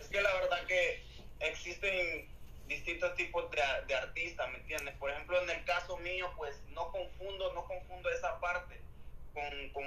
[0.00, 1.02] Es que la verdad que
[1.40, 2.31] existen
[2.72, 4.94] distintos tipos de, de artistas, ¿me entiendes?
[4.96, 8.80] Por ejemplo, en el caso mío, pues no confundo, no confundo esa parte
[9.34, 9.84] con, con,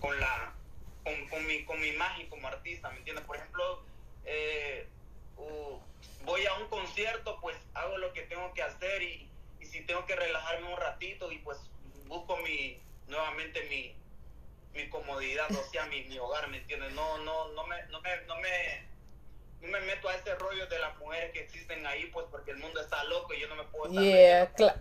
[0.00, 0.54] con la
[1.04, 3.24] con, con mi, con mi imagen como artista, ¿me entiendes?
[3.24, 3.82] Por ejemplo,
[4.24, 4.86] eh,
[6.24, 9.28] voy a un concierto, pues hago lo que tengo que hacer y,
[9.60, 11.58] y si tengo que relajarme un ratito y pues
[12.06, 13.94] busco mi nuevamente mi,
[14.74, 16.92] mi comodidad, o sea, mi, mi hogar, ¿me entiendes?
[16.92, 18.88] No, no, no me, no me,
[19.62, 22.58] no me meto a ese rollo de las mujeres que existen ahí, pues porque el
[22.58, 24.74] mundo está loco y yo no me puedo estar Yeah, cla-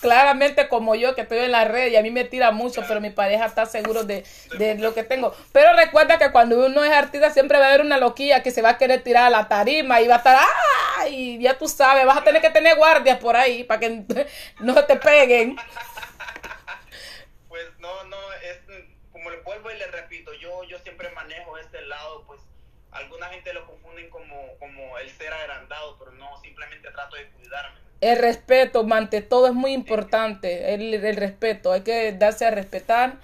[0.00, 3.00] claramente como yo que estoy en la red y a mí me tira mucho, pero
[3.00, 4.24] mi pareja está seguro de,
[4.56, 5.34] de lo que tengo.
[5.52, 8.62] Pero recuerda que cuando uno es artista siempre va a haber una loquilla que se
[8.62, 11.08] va a querer tirar a la tarima y va a estar, ¡ah!
[11.08, 14.04] Y ya tú sabes, vas a tener que tener guardias por ahí para que
[14.60, 15.56] no te peguen.
[17.48, 18.58] Pues no, no, es
[19.12, 22.40] como le vuelvo y le repito, yo, yo siempre manejo este lado, pues
[22.92, 23.66] alguna gente lo
[24.08, 27.78] como, el ser agrandado, pero no, simplemente trato de cuidarme.
[28.00, 30.74] El respeto, ante todo, es muy importante.
[30.74, 33.18] El, el respeto, hay que darse a respetar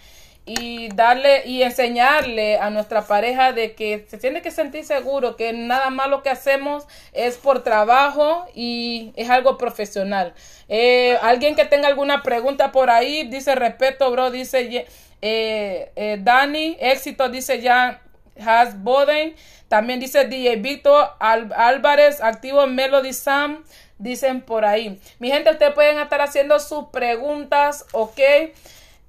[0.47, 5.53] y darle y enseñarle a nuestra pareja de que se tiene que sentir seguro, que
[5.53, 10.35] nada más lo que hacemos es por trabajo y es algo profesional.
[10.69, 14.87] Eh, Alguien que tenga alguna pregunta por ahí, dice respeto, bro, dice
[15.21, 18.03] eh, eh, Dani, éxito, dice ya
[18.45, 19.35] Has Boden.
[19.69, 23.65] También dice DJ Víctor Al- Álvarez, activo Melody Sam.
[23.99, 25.01] Dicen por ahí.
[25.19, 28.19] Mi gente, ustedes pueden estar haciendo sus preguntas, ¿ok?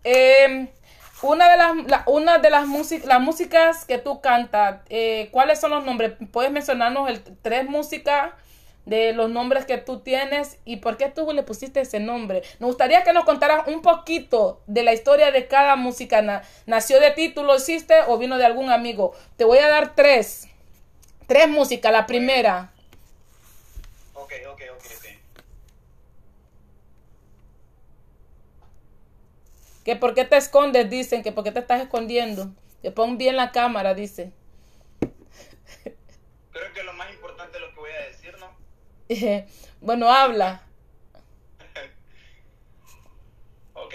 [0.03, 0.67] Eh,
[1.21, 2.65] una de las, la- una de las,
[3.05, 6.13] las músicas que tú cantas, eh, ¿cuáles son los nombres?
[6.31, 8.31] ¿Puedes mencionarnos el, tres músicas
[8.87, 12.41] de los nombres que tú tienes y por qué tú le pusiste ese nombre?
[12.59, 16.21] Nos gustaría que nos contaras un poquito de la historia de cada música.
[16.21, 19.13] Na- ¿Nació de ti, tú lo hiciste o vino de algún amigo?
[19.35, 20.47] Te voy a dar tres.
[21.27, 21.91] Tres músicas.
[21.91, 22.71] La primera.
[24.13, 25.05] Ok, ok, ok, ok.
[29.83, 31.23] Que por qué te escondes, dicen.
[31.23, 32.51] Que por qué te estás escondiendo.
[32.81, 34.31] Te pon bien la cámara, dice.
[36.51, 38.47] Creo que lo más importante es lo que voy a decir, ¿no?
[39.81, 40.61] bueno, habla.
[43.73, 43.93] Ok.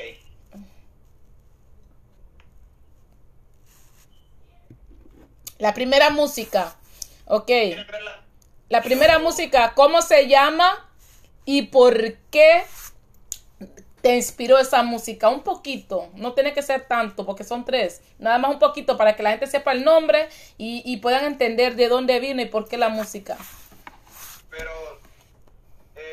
[5.59, 6.75] La primera música.
[7.27, 7.51] Ok.
[8.69, 10.89] La primera música, ¿cómo se llama
[11.45, 12.65] y por qué
[14.01, 15.29] te inspiró esa música?
[15.29, 19.15] Un poquito, no tiene que ser tanto porque son tres, nada más un poquito para
[19.15, 22.67] que la gente sepa el nombre y, y puedan entender de dónde vino y por
[22.67, 23.37] qué la música.
[24.49, 24.71] Pero,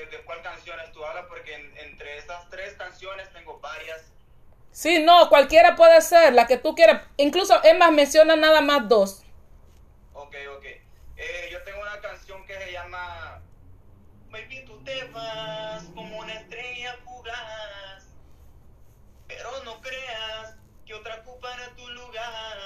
[0.09, 1.25] ¿de cuál canciones tú hablas?
[1.27, 4.11] Porque en- entre esas tres canciones tengo varias.
[4.71, 7.01] Sí, no, cualquiera puede ser, la que tú quieras.
[7.17, 9.23] Incluso, es más, menciona nada más dos.
[10.13, 10.65] Ok, ok.
[11.17, 13.41] Eh, yo tengo una canción que se llama
[14.29, 18.05] Baby, tú te vas como una estrella fugaz.
[19.27, 22.57] Pero no creas que otra ocupará tu lugar.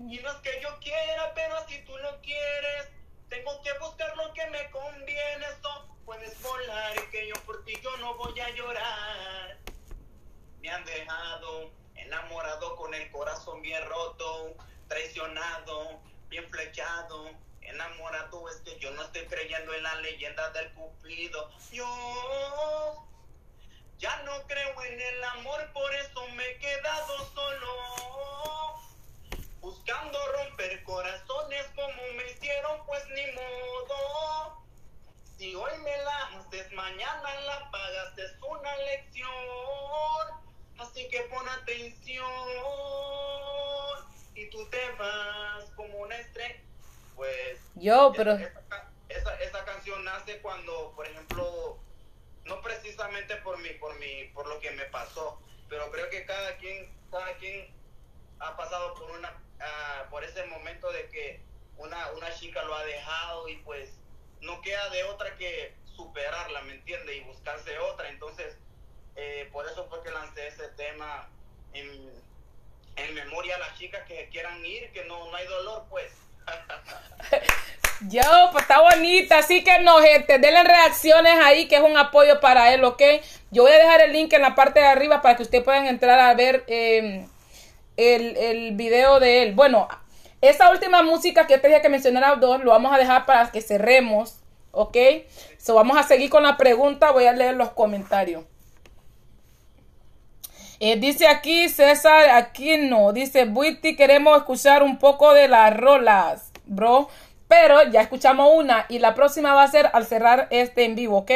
[0.00, 2.88] Y no es que yo quiera, pero si tú lo quieres,
[3.28, 5.46] tengo que buscar lo que me conviene.
[5.62, 9.58] So, puedes volar que yo por ti yo no voy a llorar.
[10.60, 14.54] Me han dejado enamorado con el corazón bien roto,
[14.88, 17.30] traicionado, bien flechado.
[17.60, 21.50] Enamorado es que yo no estoy creyendo en la leyenda del cupido.
[21.70, 23.06] Yo
[23.98, 28.87] ya no creo en el amor, por eso me he quedado solo.
[29.60, 34.64] Buscando romper corazones como me hicieron, pues ni modo.
[35.36, 39.28] Si hoy me la haces, mañana la pagas, es una lección.
[40.78, 42.26] Así que pon atención.
[44.34, 46.62] Y tú te vas como una estrella.
[47.16, 47.60] Pues.
[47.74, 48.32] Yo, pero...
[48.32, 51.78] Esa, esa, esa canción nace cuando, por ejemplo,
[52.48, 56.56] no precisamente por mi, por mi, por lo que me pasó, pero creo que cada
[56.56, 57.72] quien, cada quien
[58.40, 61.40] ha pasado por una, ah, por ese momento de que
[61.76, 63.90] una, una chica lo ha dejado y pues
[64.40, 67.16] no queda de otra que superarla, ¿me entiende?
[67.16, 68.08] Y buscarse otra.
[68.08, 68.56] Entonces,
[69.16, 71.28] eh, por eso fue que lancé ese tema
[71.72, 72.10] en,
[72.96, 76.12] en memoria a las chicas que quieran ir, que no, no hay dolor, pues.
[78.02, 82.38] Yo, pues está bonita, así que no, gente, denle reacciones ahí, que es un apoyo
[82.38, 83.02] para él, ¿ok?
[83.50, 85.86] Yo voy a dejar el link en la parte de arriba para que ustedes puedan
[85.86, 87.26] entrar a ver eh,
[87.98, 89.54] el, el video de él.
[89.54, 89.88] Bueno,
[90.40, 93.50] esa última música que yo te dije que mencionara dos, lo vamos a dejar para
[93.50, 94.38] que cerremos,
[94.70, 94.96] ¿ok?
[95.58, 98.44] So, vamos a seguir con la pregunta, voy a leer los comentarios.
[100.80, 103.12] Eh, dice aquí César, aquí no.
[103.12, 107.08] Dice Buiti, queremos escuchar un poco de las rolas, bro.
[107.48, 111.18] Pero ya escuchamos una y la próxima va a ser al cerrar este en vivo,
[111.18, 111.30] ¿ok?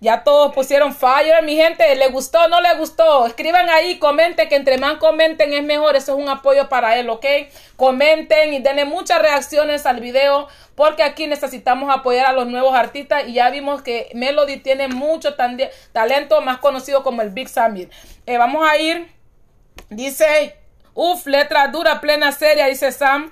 [0.00, 1.94] Ya todos pusieron fire, mi gente.
[1.96, 3.26] ¿Le gustó o no le gustó?
[3.26, 5.96] Escriban ahí, comenten, que entre más comenten es mejor.
[5.96, 7.26] Eso es un apoyo para él, ¿ok?
[7.76, 10.48] Comenten y denle muchas reacciones al video
[10.80, 15.34] porque aquí necesitamos apoyar a los nuevos artistas y ya vimos que Melody tiene mucho
[15.92, 17.90] talento, más conocido como el Big Samir.
[18.24, 19.12] Eh, vamos a ir,
[19.90, 20.56] dice,
[20.94, 23.30] uff, letra dura, plena, seria, dice Sam.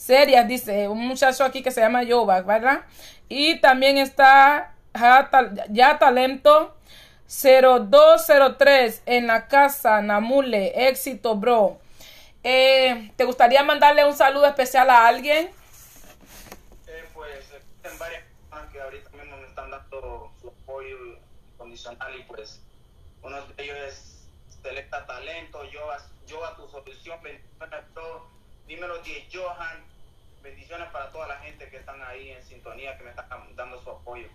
[0.00, 2.80] Serias, dice un muchacho aquí que se llama Jova, ¿verdad?
[3.28, 6.74] Y también está ya, Tal- ya talento
[7.28, 11.78] 0203 en la casa, Namule, éxito, bro.
[12.42, 15.50] Eh, ¿Te gustaría mandarle un saludo especial a alguien?
[16.86, 18.22] Eh, pues existen varias
[18.72, 20.96] que ahorita mismo me están dando su apoyo
[21.54, 22.60] incondicional y pues
[23.22, 24.24] uno de ellos es
[24.62, 28.22] Selecta Talento, yo a, yo a tu solución, bendiciones a todos,
[28.70, 29.84] dímelo die Johan,
[30.44, 33.90] bendiciones para toda la gente que están ahí en sintonía, que me están dando su
[33.90, 34.28] apoyo.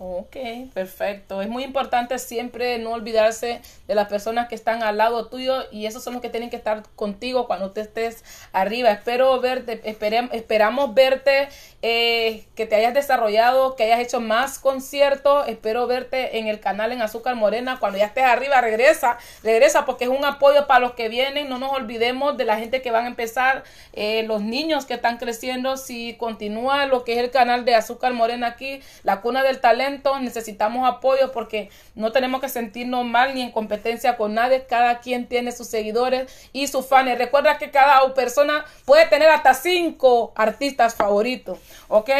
[0.00, 0.36] Ok,
[0.74, 1.42] perfecto.
[1.42, 5.86] Es muy importante siempre no olvidarse de las personas que están al lado tuyo y
[5.86, 8.92] esos son los que tienen que estar contigo cuando tú estés arriba.
[8.92, 11.48] Espero verte, esperem- esperamos verte,
[11.82, 15.48] eh, que te hayas desarrollado, que hayas hecho más conciertos.
[15.48, 17.78] Espero verte en el canal en Azúcar Morena.
[17.80, 21.48] Cuando ya estés arriba, regresa, regresa porque es un apoyo para los que vienen.
[21.48, 25.16] No nos olvidemos de la gente que van a empezar, eh, los niños que están
[25.16, 25.76] creciendo.
[25.76, 29.87] Si continúa lo que es el canal de Azúcar Morena aquí, la cuna del talento,
[30.20, 34.66] necesitamos apoyo porque no tenemos que sentirnos mal ni en competencia con nadie.
[34.66, 37.18] Cada quien tiene sus seguidores y sus fans.
[37.18, 41.58] Recuerda que cada persona puede tener hasta cinco artistas favoritos,
[41.88, 42.10] ¿ok?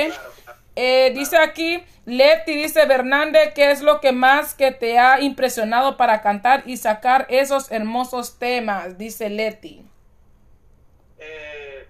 [0.81, 5.97] Eh, dice aquí, Leti dice Fernández, ¿qué es lo que más que te ha impresionado
[5.97, 8.97] para cantar y sacar esos hermosos temas?
[8.97, 9.85] Dice Leti.
[11.19, 11.89] Eh,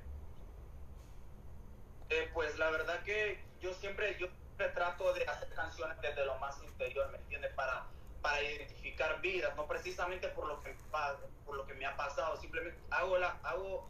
[2.09, 4.17] eh, pues la verdad que yo siempre,
[4.59, 7.53] siempre trato de hacer canciones desde lo más interior, ¿me entiendes?
[7.55, 7.87] Para,
[8.21, 10.77] para identificar vidas, no precisamente por lo que,
[11.45, 13.89] por lo que me ha pasado, simplemente hago la, hago,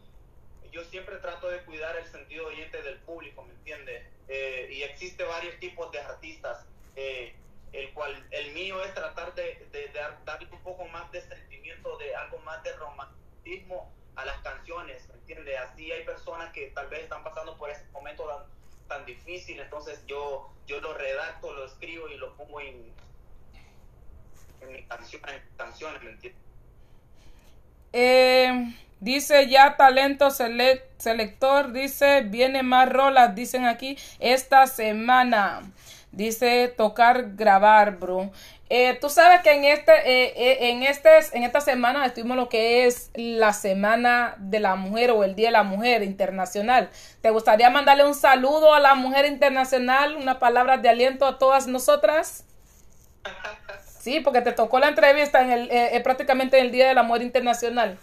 [0.71, 4.13] yo siempre trato de cuidar el sentido oyente del público, ¿me entiendes?
[4.29, 6.67] Eh, y existe varios tipos de artistas,
[6.97, 7.35] eh,
[7.73, 11.97] el cual, el mío es tratar de, de dar- darle un poco más de sentimiento,
[11.97, 15.59] de algo más de romanticismo a las canciones, ¿me entiendes?
[15.61, 18.27] Así hay personas que tal vez están pasando por ese momento
[18.89, 22.93] tan difícil, entonces yo, yo lo redacto, lo escribo y lo pongo en,
[24.63, 26.43] en mis canciones, en canciones, ¿me entiendes?
[27.93, 35.63] Eh, dice ya talento selec- selector, dice viene más rolas, dicen aquí esta semana.
[36.11, 38.31] Dice tocar grabar, bro.
[38.71, 42.49] Eh, tú sabes que en este, eh, eh, en este, en esta semana estuvimos lo
[42.49, 46.91] que es la semana de la mujer o el día de la mujer internacional.
[47.23, 51.67] ¿Te gustaría mandarle un saludo a la mujer internacional, unas palabras de aliento a todas
[51.67, 52.45] nosotras?
[53.99, 56.95] Sí, porque te tocó la entrevista en el, eh, eh, prácticamente en el Día de
[56.95, 57.99] la Mujer Internacional.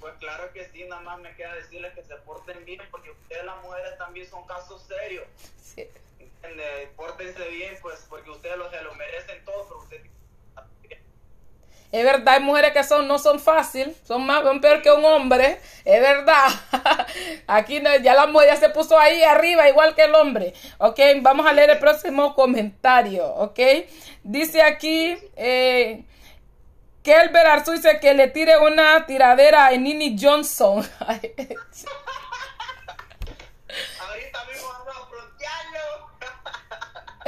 [0.00, 3.44] Pues claro que sí, nada más me queda decirles que se porten bien, porque ustedes
[3.44, 5.26] las mujeres también son casos serios.
[5.62, 5.86] Sí.
[6.96, 9.86] Pórtense bien, pues, porque ustedes lo, se lo merecen todo.
[11.90, 15.02] Es verdad, hay mujeres que son, no son fácil, son más son peor que un
[15.06, 16.48] hombre, es verdad.
[17.46, 20.52] Aquí no, ya la mujer ya se puso ahí arriba, igual que el hombre.
[20.76, 23.58] Ok, vamos a leer el próximo comentario, ok.
[24.22, 26.04] Dice aquí, eh,
[27.02, 30.86] que el Arzú dice que le tire una tiradera a Nini Johnson.
[34.00, 36.08] Ahorita mismo vamos a frontearlo.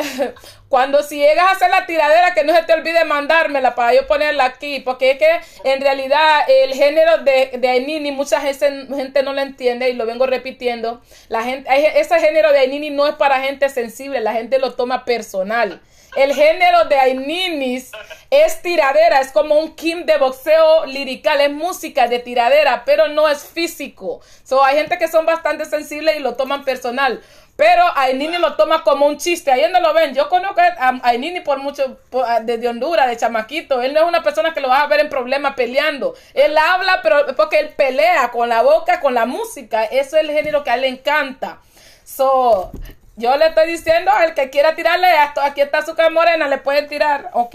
[0.68, 4.06] Cuando si llegas a hacer la tiradera, que no se te olvide mandármela para yo
[4.06, 9.40] ponerla aquí, porque es que en realidad el género de, Ainini mucha gente, no lo
[9.40, 11.00] entiende y lo vengo repitiendo.
[11.28, 15.04] La gente, ese género de Ainini no es para gente sensible, la gente lo toma
[15.04, 15.80] personal.
[16.16, 17.92] El género de Aininis
[18.30, 23.28] es tiradera, es como un Kim de boxeo lirical, es música de tiradera, pero no
[23.28, 24.20] es físico.
[24.42, 27.22] So, hay gente que son bastante sensibles y lo toman personal.
[27.60, 29.52] Pero Ainini lo toma como un chiste.
[29.52, 30.14] Ahí donde lo ven.
[30.14, 33.82] Yo conozco a Ainini por mucho, por- a- desde Honduras, de chamaquito.
[33.82, 36.14] Él no es una persona que lo vas a ver en problemas peleando.
[36.32, 39.84] Él habla, pero porque él pelea con la boca, con la música.
[39.84, 41.58] Eso es el género que a él le encanta.
[42.02, 42.72] So,
[43.20, 46.88] yo le estoy diciendo, el que quiera tirarle esto, aquí está Azúcar Morena, le pueden
[46.88, 47.54] tirar, ¿ok?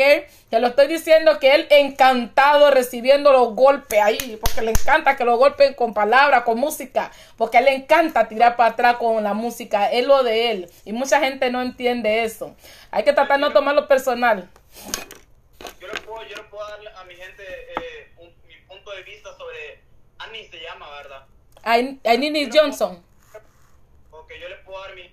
[0.50, 5.26] Te lo estoy diciendo que él encantado recibiendo los golpes ahí, porque le encanta que
[5.26, 9.24] lo golpeen con palabras, con música, porque a él le encanta tirar para atrás con
[9.24, 10.70] la música, es lo de él.
[10.86, 12.56] Y mucha gente no entiende eso.
[12.92, 14.48] Hay que tratar de no tomarlo personal.
[15.82, 19.04] Yo le puedo, yo le puedo dar a mi gente eh, un- mi punto de
[19.04, 19.84] vista sobre...
[20.20, 21.26] Annie se llama, ¿verdad?
[22.06, 23.04] Ainini Johnson.
[24.10, 25.12] Porque yo le puedo dar mi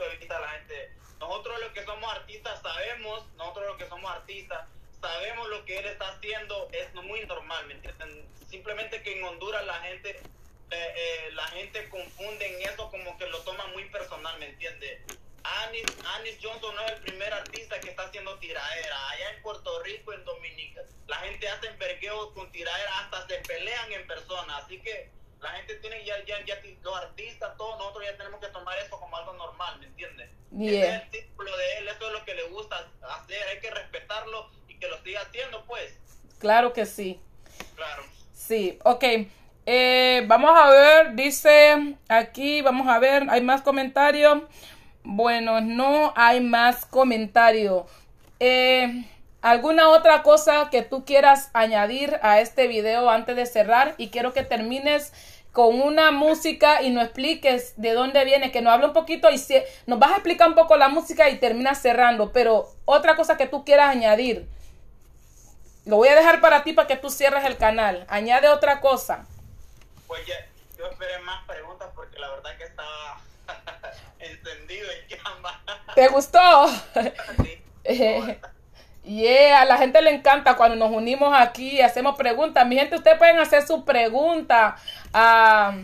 [0.00, 0.92] punto de vista a la gente.
[1.18, 4.66] Nosotros los que somos artistas sabemos, nosotros los que somos artistas,
[5.00, 8.26] sabemos lo que él está haciendo es muy normal, ¿me entienden?
[8.48, 13.26] Simplemente que en Honduras la gente, eh, eh, la gente confunde en eso como que
[13.26, 15.02] lo toma muy personal, ¿me entiende?
[15.42, 15.84] Anis,
[16.16, 19.10] Anis Johnson no es el primer artista que está haciendo tiradera.
[19.10, 23.92] Allá en Puerto Rico, en Dominica, la gente hace vergueos con tiradera, hasta se pelean
[23.92, 24.56] en persona.
[24.58, 25.10] Así que
[25.40, 28.98] la gente tiene ya, ya, ya, los artistas, todos nosotros ya tenemos que tomar eso
[28.98, 30.30] como algo normal, ¿me entiendes?
[30.52, 30.68] Yeah.
[30.68, 33.70] Ese es el círculo de él, eso es lo que le gusta hacer, hay que
[33.70, 35.98] respetarlo y que lo siga haciendo, pues.
[36.38, 37.20] Claro que sí.
[37.76, 38.02] Claro.
[38.34, 39.04] Sí, ok.
[39.66, 44.42] Eh, vamos a ver, dice aquí, vamos a ver, hay más comentarios.
[45.02, 47.84] Bueno, no hay más comentarios.
[48.38, 49.04] Eh,
[49.42, 53.94] ¿Alguna otra cosa que tú quieras añadir a este video antes de cerrar?
[53.96, 55.12] Y quiero que termines
[55.52, 59.38] con una música y nos expliques de dónde viene, que nos hable un poquito y
[59.38, 63.36] si, nos vas a explicar un poco la música y terminas cerrando, pero otra cosa
[63.36, 64.46] que tú quieras añadir.
[65.86, 68.04] Lo voy a dejar para ti para que tú cierres el canal.
[68.08, 69.26] Añade otra cosa.
[70.06, 70.34] Pues ya,
[70.76, 73.20] yo esperé más preguntas porque la verdad que estaba
[74.18, 75.62] encendido en llama.
[75.94, 76.66] ¿Te gustó?
[77.86, 78.20] Sí.
[79.10, 82.64] Yeah, a la gente le encanta cuando nos unimos aquí y hacemos preguntas.
[82.64, 84.76] Mi gente, ustedes pueden hacer su pregunta
[85.12, 85.74] a,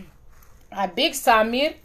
[0.71, 1.77] a Big Samir,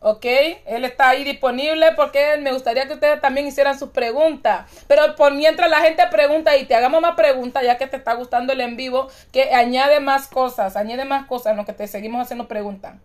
[0.00, 0.26] ¿ok?
[0.66, 4.66] Él está ahí disponible porque me gustaría que ustedes también hicieran sus preguntas.
[4.88, 8.12] Pero por mientras la gente pregunta y te hagamos más preguntas, ya que te está
[8.12, 11.86] gustando el en vivo, que añade más cosas, añade más cosas en lo que te
[11.88, 12.96] seguimos haciendo preguntas.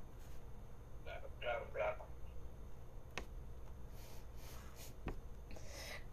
[1.03, 2.05] Claro, claro, claro.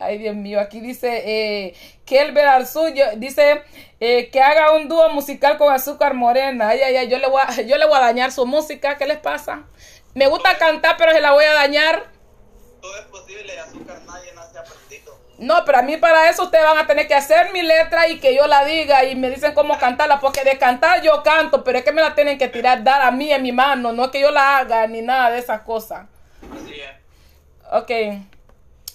[0.02, 1.74] Ay, Dios mío, aquí dice eh,
[2.04, 2.48] Kelber
[3.16, 3.62] dice
[4.00, 6.68] eh, que haga un dúo musical con Azúcar Morena.
[6.68, 9.06] Ay, ay, ay, yo le, voy a, yo le voy a dañar su música, ¿qué
[9.06, 9.62] les pasa?
[10.14, 12.10] Me gusta cantar, pero se la voy a dañar.
[12.80, 15.18] Todo es posible, azúcar nadie nace aprendido.
[15.38, 18.18] No, pero a mí para eso ustedes van a tener que hacer mi letra y
[18.18, 21.78] que yo la diga y me dicen cómo cantarla, porque de cantar yo canto, pero
[21.78, 24.10] es que me la tienen que tirar, dar a mí en mi mano, no es
[24.10, 26.06] que yo la haga ni nada de esas cosas.
[26.52, 27.02] Así es.
[27.72, 27.90] Ok.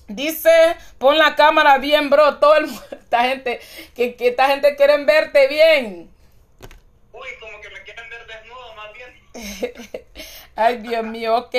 [0.07, 0.49] Dice,
[0.97, 2.37] pon la cámara bien, bro.
[2.39, 3.59] Todo el esta gente,
[3.95, 6.09] que, que esta gente quieren verte bien.
[7.13, 8.57] Uy, como que me quieren ver desnudo.
[10.55, 11.55] Ay, Dios mío, ok.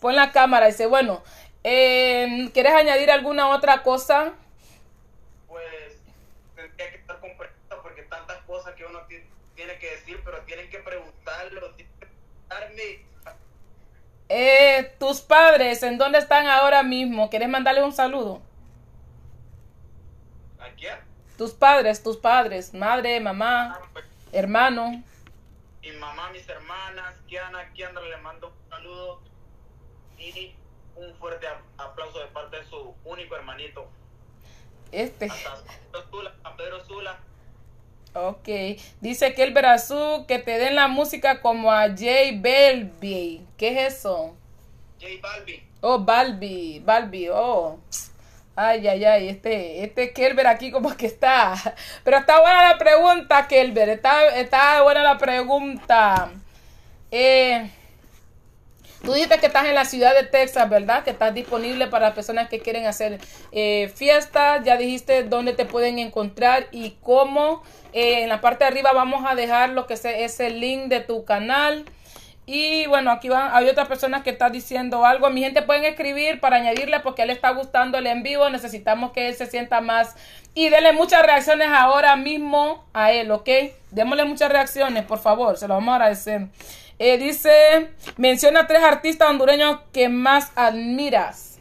[0.00, 0.66] Pon la cámara.
[0.66, 1.22] Dice, bueno,
[1.64, 4.32] eh, ¿quieres añadir alguna otra cosa?
[5.48, 5.64] Pues
[6.54, 9.24] tendría que estar con preguntas porque tantas cosas que uno ti-
[9.54, 13.00] tiene que decir, pero tienen que preguntarlo, tienen que preguntarme.
[14.28, 17.30] Eh, tus padres, ¿en dónde están ahora mismo?
[17.30, 18.42] ¿Quieres mandarle un saludo?
[20.58, 20.96] ¿A quién?
[21.38, 25.02] Tus padres, tus padres, madre, mamá, Ah, pues, hermano.
[25.82, 29.20] mi mamá, mis hermanas, Kiana, Kiandra, le mando un saludo
[30.18, 30.54] y
[30.96, 33.86] un fuerte a- aplauso de parte de su único hermanito,
[34.92, 35.28] Este.
[35.28, 37.18] Pedro Sula, San Pedro Sula.
[38.16, 38.48] Ok.
[39.00, 42.06] Dice que el Verazú que te den la música como a J
[42.36, 43.46] Balbi.
[43.58, 44.34] ¿Qué es eso?
[45.00, 45.60] J Balvin.
[45.82, 47.78] Oh, Balbi, Balbi, oh.
[48.58, 51.54] Ay, ay, ay, este, este Kelber aquí como que está.
[52.04, 53.90] Pero está buena la pregunta, Kelber.
[53.90, 56.30] Está, está buena la pregunta.
[57.10, 57.70] Eh,
[59.06, 61.04] tú dijiste que estás en la ciudad de Texas, ¿verdad?
[61.04, 63.20] Que estás disponible para las personas que quieren hacer
[63.52, 64.64] eh, fiestas.
[64.64, 67.62] Ya dijiste dónde te pueden encontrar y cómo.
[67.92, 71.00] Eh, en la parte de arriba vamos a dejar lo que es, el link de
[71.00, 71.84] tu canal.
[72.46, 75.30] Y bueno, aquí van, hay otras personas que están diciendo algo.
[75.30, 78.50] Mi gente pueden escribir para añadirle porque él está gustando el en vivo.
[78.50, 80.16] Necesitamos que él se sienta más.
[80.54, 83.48] Y denle muchas reacciones ahora mismo a él, ¿ok?
[83.92, 85.56] Démosle muchas reacciones, por favor.
[85.58, 86.48] Se lo vamos a agradecer.
[86.98, 91.58] Eh, dice, menciona tres artistas hondureños que más admiras.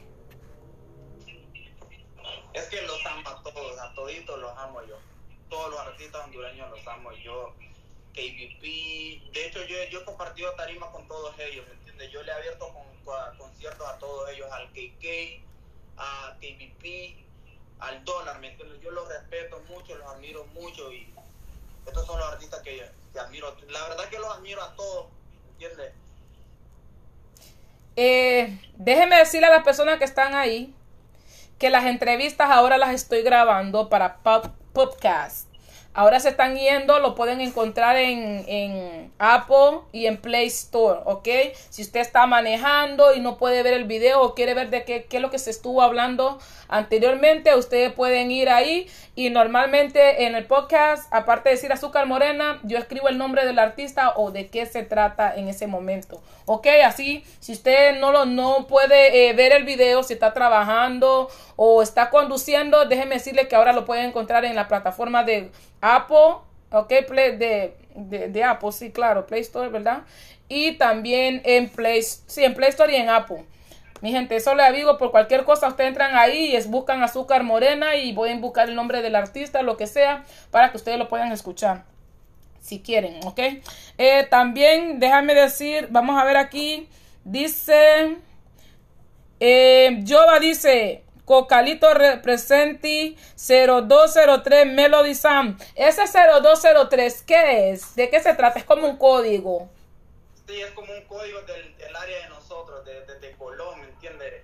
[2.54, 4.98] Es que los amo a todos, a toditos los amo yo.
[5.50, 7.54] Todos los artistas hondureños los amo yo.
[8.14, 8.62] KBP,
[9.34, 12.12] de hecho yo, yo he compartido tarima con todos ellos, ¿me entiendes?
[12.14, 15.44] Yo le he abierto con, con- conciertos a todos ellos, al KK,
[15.98, 17.18] a KBP,
[17.80, 18.80] al Dólar, ¿me entiendes?
[18.82, 21.14] Yo los respeto mucho, los admiro mucho y
[21.86, 23.54] estos son los artistas que, que admiro.
[23.68, 25.25] La verdad que los admiro a todos, ¿me
[27.98, 30.74] Eh, déjeme decirle a las personas que están ahí
[31.58, 34.18] que las entrevistas ahora las estoy grabando para
[34.74, 35.48] Podcast.
[35.98, 41.28] Ahora se están yendo, lo pueden encontrar en, en Apple y en Play Store, ¿ok?
[41.70, 45.06] Si usted está manejando y no puede ver el video o quiere ver de qué,
[45.06, 46.38] qué es lo que se estuvo hablando
[46.68, 52.60] anteriormente, ustedes pueden ir ahí y normalmente en el podcast, aparte de decir azúcar morena,
[52.64, 56.68] yo escribo el nombre del artista o de qué se trata en ese momento, ¿ok?
[56.86, 61.82] Así, si usted no, lo, no puede eh, ver el video, si está trabajando o
[61.82, 65.52] está conduciendo, déjeme decirle que ahora lo pueden encontrar en la plataforma de
[65.86, 66.38] Apple,
[66.72, 70.04] ok, de, de, de Apple, sí, claro, Play Store, ¿verdad?
[70.48, 73.46] Y también en Play, sí, en Play Store y en Apple.
[74.02, 77.96] Mi gente, eso le digo, por cualquier cosa, ustedes entran ahí y buscan azúcar morena
[77.96, 81.32] y pueden buscar el nombre del artista, lo que sea, para que ustedes lo puedan
[81.32, 81.86] escuchar.
[82.60, 83.40] Si quieren, ¿ok?
[83.98, 86.90] Eh, también, déjame decir, vamos a ver aquí,
[87.24, 88.18] dice,
[89.40, 90.04] eh,
[90.42, 95.58] dice, Cocalito Representi 0203 Melody Sam.
[95.76, 97.96] Ese 0203, ¿qué es?
[97.96, 98.60] ¿De qué se trata?
[98.60, 99.70] Es como un código.
[100.48, 103.88] Sí, es como un código del, del área de nosotros, de, de, de Colón, ¿me
[103.88, 104.44] entiendes?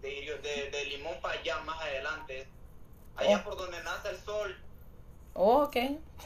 [0.00, 0.08] De,
[0.42, 2.46] de, de Limón para allá, más adelante.
[3.16, 3.44] Allá Oh.
[3.44, 4.56] por donde nace el sol.
[5.34, 5.76] Oh, ok,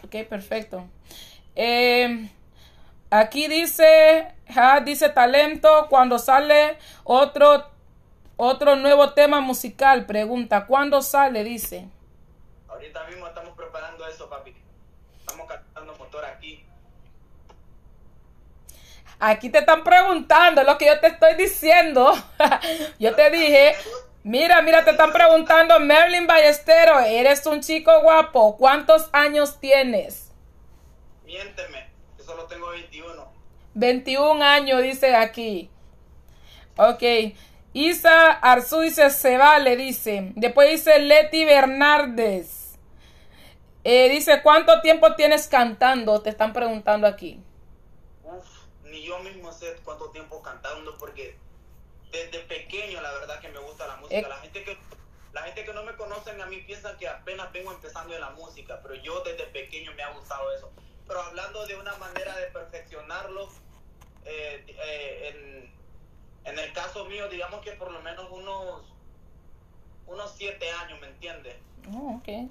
[0.04, 0.84] ok, perfecto.
[1.54, 2.28] Eh,
[3.10, 7.70] aquí dice, ja, dice talento, cuando sale otro,
[8.36, 11.44] otro nuevo tema musical, pregunta, ¿cuándo sale?
[11.44, 11.88] Dice.
[12.68, 14.54] Ahorita mismo estamos preparando eso, papi.
[15.18, 16.64] Estamos cantando motor aquí.
[19.18, 22.12] Aquí te están preguntando lo que yo te estoy diciendo.
[22.98, 23.74] yo te dije,
[24.22, 30.30] mira, mira, te están preguntando, Merlin Ballestero, eres un chico guapo, ¿cuántos años tienes?
[31.24, 33.32] Miénteme, yo solo tengo 21.
[33.72, 35.70] 21 años, dice aquí.
[36.76, 37.02] Ok.
[37.76, 40.32] Isa Arzú dice, se vale, dice.
[40.34, 42.78] Después dice Leti Bernardes.
[43.84, 46.22] Eh, dice, ¿cuánto tiempo tienes cantando?
[46.22, 47.38] Te están preguntando aquí.
[48.24, 48.46] Uf,
[48.84, 51.36] ni yo mismo sé cuánto tiempo cantando porque
[52.10, 54.20] desde pequeño la verdad que me gusta la música.
[54.20, 54.26] Eh.
[54.26, 54.78] La gente que
[55.34, 58.30] la gente que no me conocen a mí piensa que apenas vengo empezando en la
[58.30, 60.72] música, pero yo desde pequeño me ha gustado eso.
[61.06, 63.50] Pero hablando de una manera de perfeccionarlo,
[64.24, 65.76] eh, eh, en,
[66.46, 68.82] en el caso mío, digamos que por lo menos unos
[70.06, 71.56] unos siete años, ¿me entiendes?
[71.92, 72.28] Oh, ok.
[72.28, 72.48] Y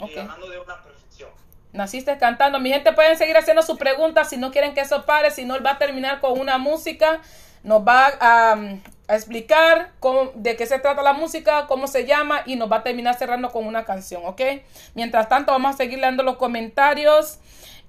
[0.00, 0.10] Ok.
[0.18, 1.30] hablando de una perfección.
[1.72, 2.60] Naciste cantando.
[2.60, 5.32] Mi gente pueden seguir haciendo sus preguntas si no quieren que eso pare.
[5.32, 7.20] Si no, él va a terminar con una música.
[7.64, 8.52] Nos va a,
[9.08, 12.76] a explicar cómo, de qué se trata la música, cómo se llama y nos va
[12.76, 14.40] a terminar cerrando con una canción, ¿ok?
[14.94, 17.38] Mientras tanto, vamos a seguir leyendo los comentarios.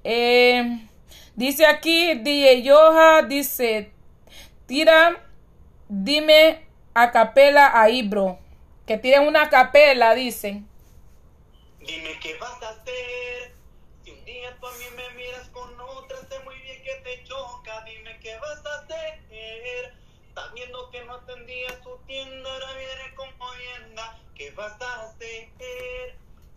[0.04, 0.88] Eh,
[1.36, 3.92] Dice aquí, DJ Yoja, dice,
[4.68, 5.22] tira,
[5.88, 8.40] dime a capela ahí, bro.
[8.86, 10.68] Que tiren una capela, dicen.
[11.80, 13.54] Dime qué vas a hacer.
[14.04, 17.24] Si un día tú a mí me miras con otra, sé muy bien que te
[17.24, 17.84] choca.
[17.86, 19.94] Dime qué vas a hacer.
[20.28, 24.20] Estás viendo que no atendía su tienda, ahora viene con vienda.
[24.36, 25.50] ¿Qué vas a hacer?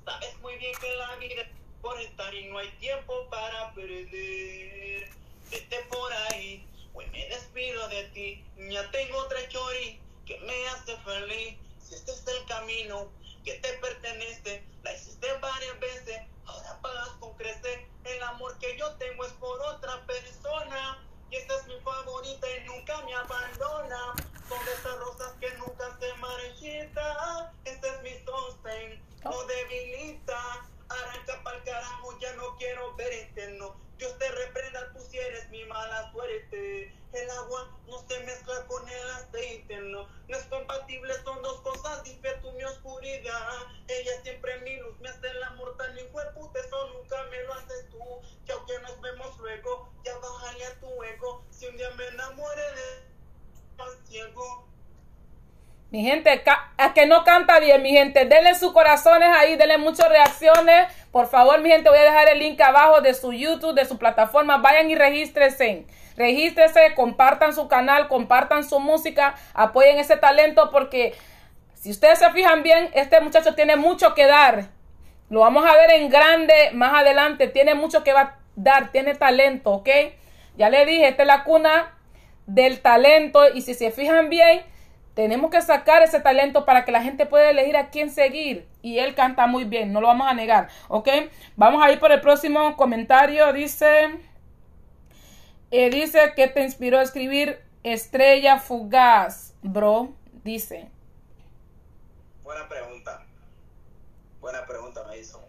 [0.04, 1.48] Sabes muy bien que la vida es
[1.80, 5.08] por estar y no hay tiempo para perder.
[5.50, 6.66] Vete por ahí,
[6.99, 8.44] hoy me despido de ti.
[8.70, 11.57] Ya tengo otra chori que me hace feliz.
[11.80, 13.09] Si este es el camino
[13.44, 17.86] que te pertenece, la hiciste varias veces, ahora pagas con crecer.
[18.05, 21.05] El amor que yo tengo es por otra persona.
[21.30, 24.14] Y esta es mi favorita y nunca me abandona.
[24.49, 27.55] Son de esas rosas que nunca se marchita.
[27.64, 30.68] Este es mi sostén, no debilita.
[30.89, 33.76] Arranca pa'l carajo, ya no quiero verte, no.
[33.99, 36.95] Dios te reprenda, tú si eres mi mala suerte.
[37.12, 40.09] El agua no se mezcla con el aceite, no.
[40.28, 43.66] No es compatible, son dos cosas diferentes, tú mi oscuridad.
[43.89, 47.43] Ella siempre mi luz, me hace el amor tan hijo de puta, eso nunca me
[47.43, 47.99] lo haces tú.
[48.47, 51.45] Que aunque nos vemos luego, ya bájale a tu ego.
[51.51, 53.18] Si un día me enamore de
[54.07, 54.77] ciego.
[55.91, 56.43] Mi gente,
[56.76, 60.86] a que no canta bien, mi gente, denle sus corazones ahí, denle muchas reacciones.
[61.11, 63.97] Por favor, mi gente, voy a dejar el link abajo de su YouTube, de su
[63.97, 64.59] plataforma.
[64.59, 65.86] Vayan y regístrense.
[66.16, 71.14] Regístrense, compartan su canal, compartan su música, apoyen ese talento porque
[71.74, 74.66] si ustedes se fijan bien, este muchacho tiene mucho que dar.
[75.30, 77.49] Lo vamos a ver en grande más adelante.
[77.49, 79.89] Tiene mucho que va a dar, tiene talento, ¿ok?
[80.57, 81.95] Ya le dije, esta es la cuna
[82.47, 84.62] del talento y si se fijan bien,
[85.18, 88.68] tenemos que sacar ese talento para que la gente pueda elegir a quién seguir.
[88.82, 91.08] Y él canta muy bien, no lo vamos a negar, ¿ok?
[91.56, 93.52] Vamos a ir por el próximo comentario.
[93.52, 94.16] Dice,
[95.72, 100.14] eh, dice que te inspiró a escribir Estrella Fugaz, bro.
[100.44, 100.88] Dice.
[102.44, 103.26] Buena pregunta.
[104.40, 105.44] Buena pregunta me hizo.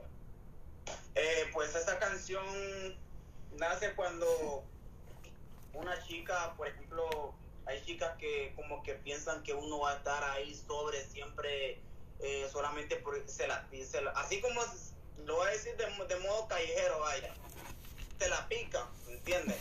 [1.14, 2.44] Eh, pues esa canción
[3.60, 4.64] nace cuando
[5.76, 7.36] una chica, por ejemplo,
[7.70, 11.80] hay chicas que como que piensan que uno va a estar ahí sobre siempre
[12.20, 14.60] eh, solamente porque se la, se así como
[15.26, 17.34] lo voy a decir de modo callejero, vaya,
[18.18, 19.58] te la pican, ¿entiendes?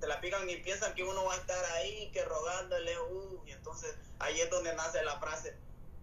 [0.00, 3.52] Te la pican y piensan que uno va a estar ahí, que rogándole, uh, y
[3.52, 5.56] entonces ahí es donde nace la frase,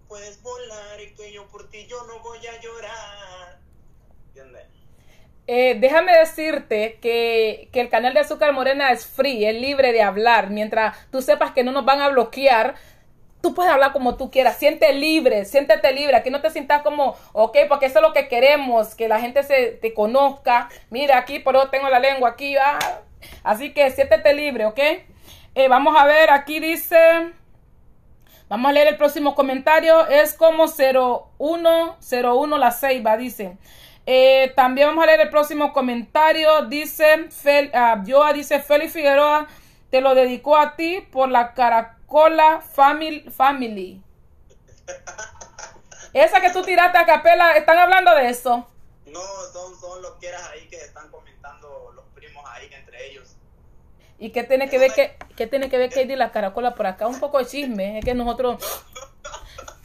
[0.07, 3.59] puedes volar y que yo por ti yo no voy a llorar,
[4.27, 4.76] ¿entiendes?
[5.47, 10.01] Eh, déjame decirte que, que el canal de Azúcar Morena es free, es libre de
[10.01, 10.49] hablar.
[10.49, 12.75] Mientras tú sepas que no nos van a bloquear,
[13.41, 14.57] tú puedes hablar como tú quieras.
[14.57, 16.17] Siente libre, siéntete libre.
[16.17, 19.43] Aquí no te sientas como, ok, porque eso es lo que queremos, que la gente
[19.43, 20.69] se te conozca.
[20.89, 22.55] Mira, aquí, por tengo la lengua aquí.
[22.57, 22.77] ah.
[23.43, 24.79] Así que siéntete libre, ¿ok?
[25.55, 26.97] Eh, vamos a ver, aquí dice...
[28.49, 30.07] Vamos a leer el próximo comentario.
[30.07, 33.57] Es como 0101 la ceiba, dice.
[34.09, 36.65] Eh, también vamos a leer el próximo comentario.
[36.67, 38.01] Dice, Fel, ah,
[38.33, 39.47] dice, Feli Figueroa
[39.91, 43.29] te lo dedicó a ti por la Caracola Family.
[43.29, 44.01] family.
[46.13, 48.65] Esa que tú tiraste a capela, ¿están hablando de eso?
[49.07, 49.19] No,
[49.51, 53.35] son, son los que eras ahí que están comentando los primos ahí entre ellos.
[54.19, 57.07] ¿Y qué tiene que ver que qué tiene que ver Katie la Caracola por acá?
[57.07, 58.63] Un poco de chisme, es que nosotros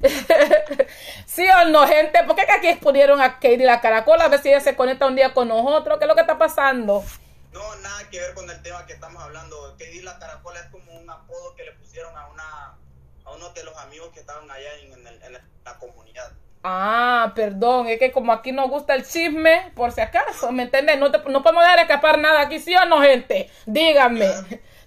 [1.26, 4.24] Sí o no, gente, ¿por qué que aquí exponieron a Katie la Caracola?
[4.24, 6.38] A ver si ella se conecta un día con nosotros, ¿qué es lo que está
[6.38, 7.04] pasando?
[7.52, 9.74] No, nada que ver con el tema que estamos hablando.
[9.76, 12.76] Di la caracola es como un apodo que le pusieron a una
[13.24, 15.32] a uno de los amigos que estaban allá en, en el- en
[15.64, 16.30] la comunidad.
[16.62, 20.98] Ah, perdón, es que como aquí nos gusta el chisme, por si acaso, ¿me entiendes?
[20.98, 23.50] No, te- no podemos dejar escapar nada aquí, ¿sí o no, gente?
[23.66, 24.26] Díganme.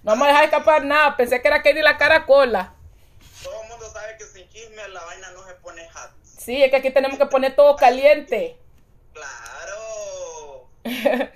[0.02, 2.72] No vamos a dejar escapar nada, pensé que era Katie la Caracola.
[3.42, 6.10] Todo el mundo sabe que sin chisme la vaina no se pone hot.
[6.22, 8.56] Sí, es que aquí tenemos que poner todo caliente.
[9.12, 10.68] Claro.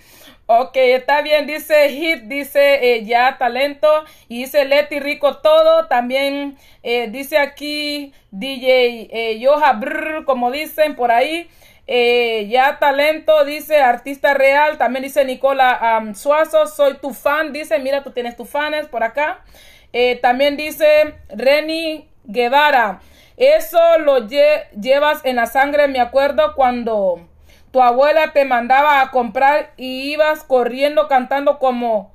[0.50, 3.86] Ok, está bien, dice Hit, dice eh, ya talento,
[4.28, 10.96] y dice Leti Rico todo, también eh, dice aquí DJ eh, Yoja Brr, como dicen
[10.96, 11.50] por ahí,
[11.86, 18.02] eh, ya talento, dice artista real, también dice Nicola Suazo, soy tu fan, dice, mira,
[18.02, 19.44] tú tienes tus fans por acá,
[19.92, 23.00] Eh, también dice Reni Guevara,
[23.38, 27.26] eso lo lle- llevas en la sangre, me acuerdo cuando
[27.70, 32.12] tu abuela te mandaba a comprar y ibas corriendo cantando como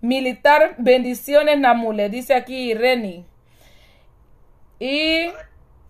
[0.00, 0.74] militar.
[0.78, 3.24] Bendiciones, Namule, dice aquí Reni.
[4.78, 5.30] Y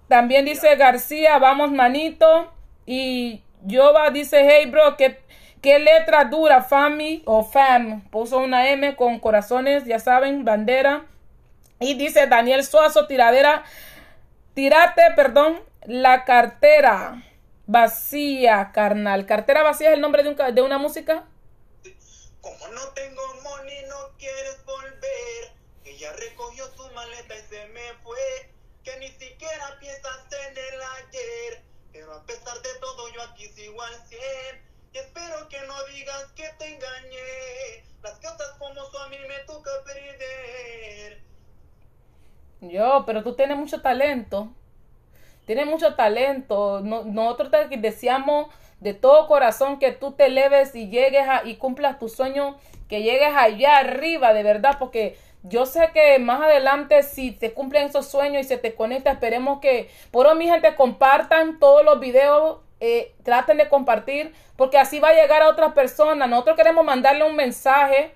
[0.08, 2.52] también dice García, vamos manito.
[2.86, 5.18] Y Yoba dice, hey bro, ¿qué,
[5.62, 8.02] qué letra dura, Fami o Fam.
[8.10, 11.06] Puso una M con corazones, ya saben, bandera.
[11.80, 13.64] Y dice Daniel Suazo, tiradera,
[14.54, 17.22] tirate, perdón, la cartera
[17.66, 19.26] vacía, carnal.
[19.26, 21.24] ¿Cartera vacía es el nombre de una música?
[22.40, 25.52] Como no tengo money, no quieres volver.
[25.84, 28.50] Ella recogió su maleta y se me fue.
[28.82, 31.62] Que ni siquiera piensas en el ayer.
[31.92, 34.20] Pero a pesar de todo, yo aquí sigo al 100.
[34.92, 37.84] Y espero que no digas que te engañé.
[38.02, 41.22] Las cosas como son, a mí me toca perder.
[42.68, 44.48] Yo, pero tú tienes mucho talento.
[45.46, 46.80] Tienes mucho talento.
[46.80, 48.48] No- nosotros te deseamos
[48.80, 52.56] de todo corazón que tú te eleves y llegues y cumplas tu sueño,
[52.88, 57.86] que llegues allá arriba, de verdad, porque yo sé que más adelante si te cumplen
[57.86, 62.00] esos sueños y se te conecta, esperemos que, por hoy mi gente, compartan todos los
[62.00, 66.28] videos, eh, traten de compartir, porque así va a llegar a otras personas.
[66.28, 68.12] Nosotros queremos mandarle un mensaje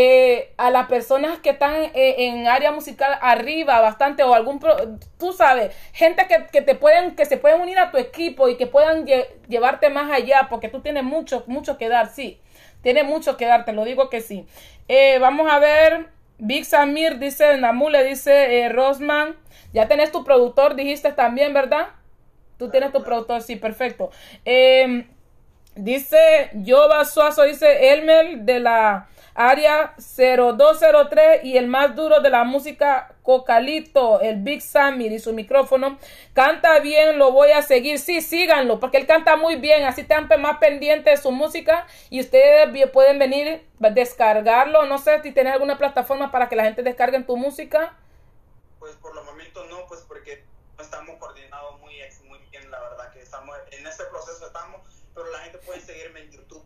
[0.00, 4.76] eh, a las personas que están eh, en área musical arriba bastante o algún pro-
[5.18, 8.56] tú sabes gente que, que te pueden que se pueden unir a tu equipo y
[8.56, 12.40] que puedan lle- llevarte más allá porque tú tienes mucho mucho que dar sí
[12.82, 14.46] tienes mucho que dar te lo digo que sí.
[14.86, 16.06] Eh, vamos a ver
[16.38, 19.34] Big Samir dice Namule dice Rosman
[19.72, 21.88] ya tenés tu productor dijiste también verdad
[22.58, 24.10] tú tienes tu productor sí perfecto.
[24.44, 25.06] Eh,
[25.80, 29.06] Dice Yoba Suazo, dice Elmer de la
[29.38, 35.32] área 0203 y el más duro de la música Cocalito, el Big Samir y su
[35.32, 35.96] micrófono.
[36.32, 38.00] Canta bien, lo voy a seguir.
[38.00, 39.84] Sí, síganlo, porque él canta muy bien.
[39.84, 44.86] Así están más pendientes de su música y ustedes pueden venir a descargarlo.
[44.86, 47.96] No sé si tienes alguna plataforma para que la gente descargue tu música.
[48.80, 50.44] Pues por los momentos no, pues porque
[50.76, 51.94] no estamos coordinados muy,
[52.28, 54.80] muy bien, la verdad que estamos en ese proceso estamos,
[55.14, 56.64] pero la gente puede seguirme en YouTube.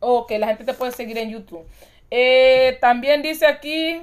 [0.00, 1.66] Ok, la gente te puede seguir en YouTube.
[2.10, 4.00] Eh, también dice aquí,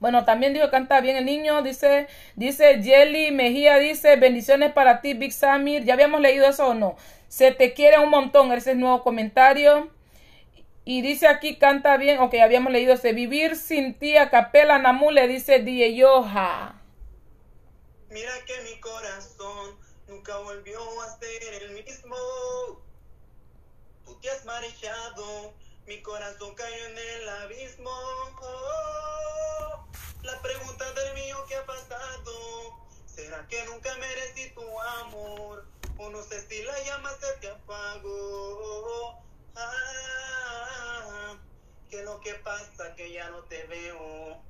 [0.00, 2.06] bueno, también dijo canta bien el niño, dice,
[2.36, 5.84] dice Jelly Mejía, dice, bendiciones para ti, Big Samir.
[5.84, 6.96] ¿Ya habíamos leído eso o no?
[7.28, 9.90] Se te quiere un montón, ese es el nuevo comentario.
[10.84, 15.28] Y dice aquí, canta bien, ok, habíamos leído ese, vivir sin ti a capela Namule,
[15.28, 16.80] dice Die Yoha.
[18.08, 22.16] Mira que mi corazón nunca volvió a ser el mismo.
[24.06, 25.52] Tú te has marchado,
[25.88, 27.90] mi corazón cayó en el abismo.
[30.22, 35.66] La pregunta del mío que ha pasado, ¿será que nunca merecí tu amor?
[35.96, 39.22] O no sé si la llama se te apagó.
[39.56, 41.38] Ah,
[41.88, 44.42] que lo que pasa que ya no te veo.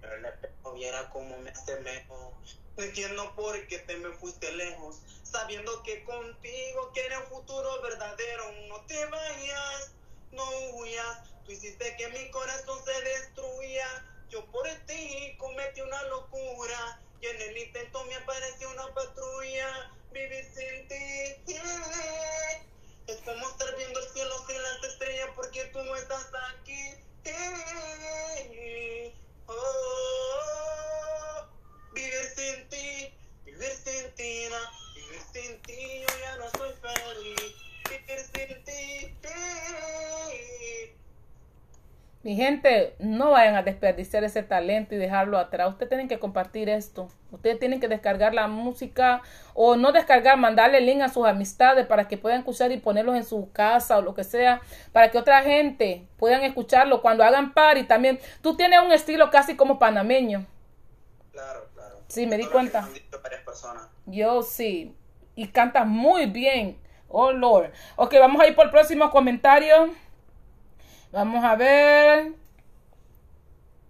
[0.00, 2.38] Pero espejo viera cómo me asemejo.
[2.76, 8.52] No entiendo por qué te me fuiste lejos, sabiendo que contigo quiere un futuro verdadero.
[8.68, 9.92] No te vayas,
[10.34, 10.44] no
[10.76, 11.22] huyas.
[11.44, 13.86] Tú hiciste que mi corazón se destruya.
[14.28, 17.00] Yo por ti cometí una locura.
[17.20, 19.90] Y en el intento me apareció una patrulla.
[20.12, 21.34] Vivir sin ti.
[23.06, 26.26] Es como estar viendo el cielo sin las estrellas porque tú no estás
[26.58, 27.04] aquí.
[29.46, 29.54] Oh,
[31.92, 33.12] vivir sin ti,
[33.44, 34.48] vivir sin ti,
[34.94, 37.63] vivir sin ti, yo ya no soy feliz.
[42.24, 45.68] Mi gente, no vayan a desperdiciar ese talento y dejarlo atrás.
[45.68, 47.10] Ustedes tienen que compartir esto.
[47.30, 49.20] Ustedes tienen que descargar la música
[49.52, 53.14] o no descargar, mandarle el link a sus amistades para que puedan escuchar y ponerlos
[53.16, 57.52] en su casa o lo que sea, para que otra gente puedan escucharlo cuando hagan
[57.52, 58.18] party también.
[58.40, 60.46] Tú tienes un estilo casi como panameño.
[61.30, 62.00] Claro, claro.
[62.08, 62.88] Sí, me di cuenta.
[64.06, 64.96] Yo sí.
[65.34, 66.78] Y cantas muy bien.
[67.16, 67.70] Oh, Lord.
[67.94, 69.94] Ok, vamos a ir por el próximo comentario.
[71.12, 72.32] Vamos a ver.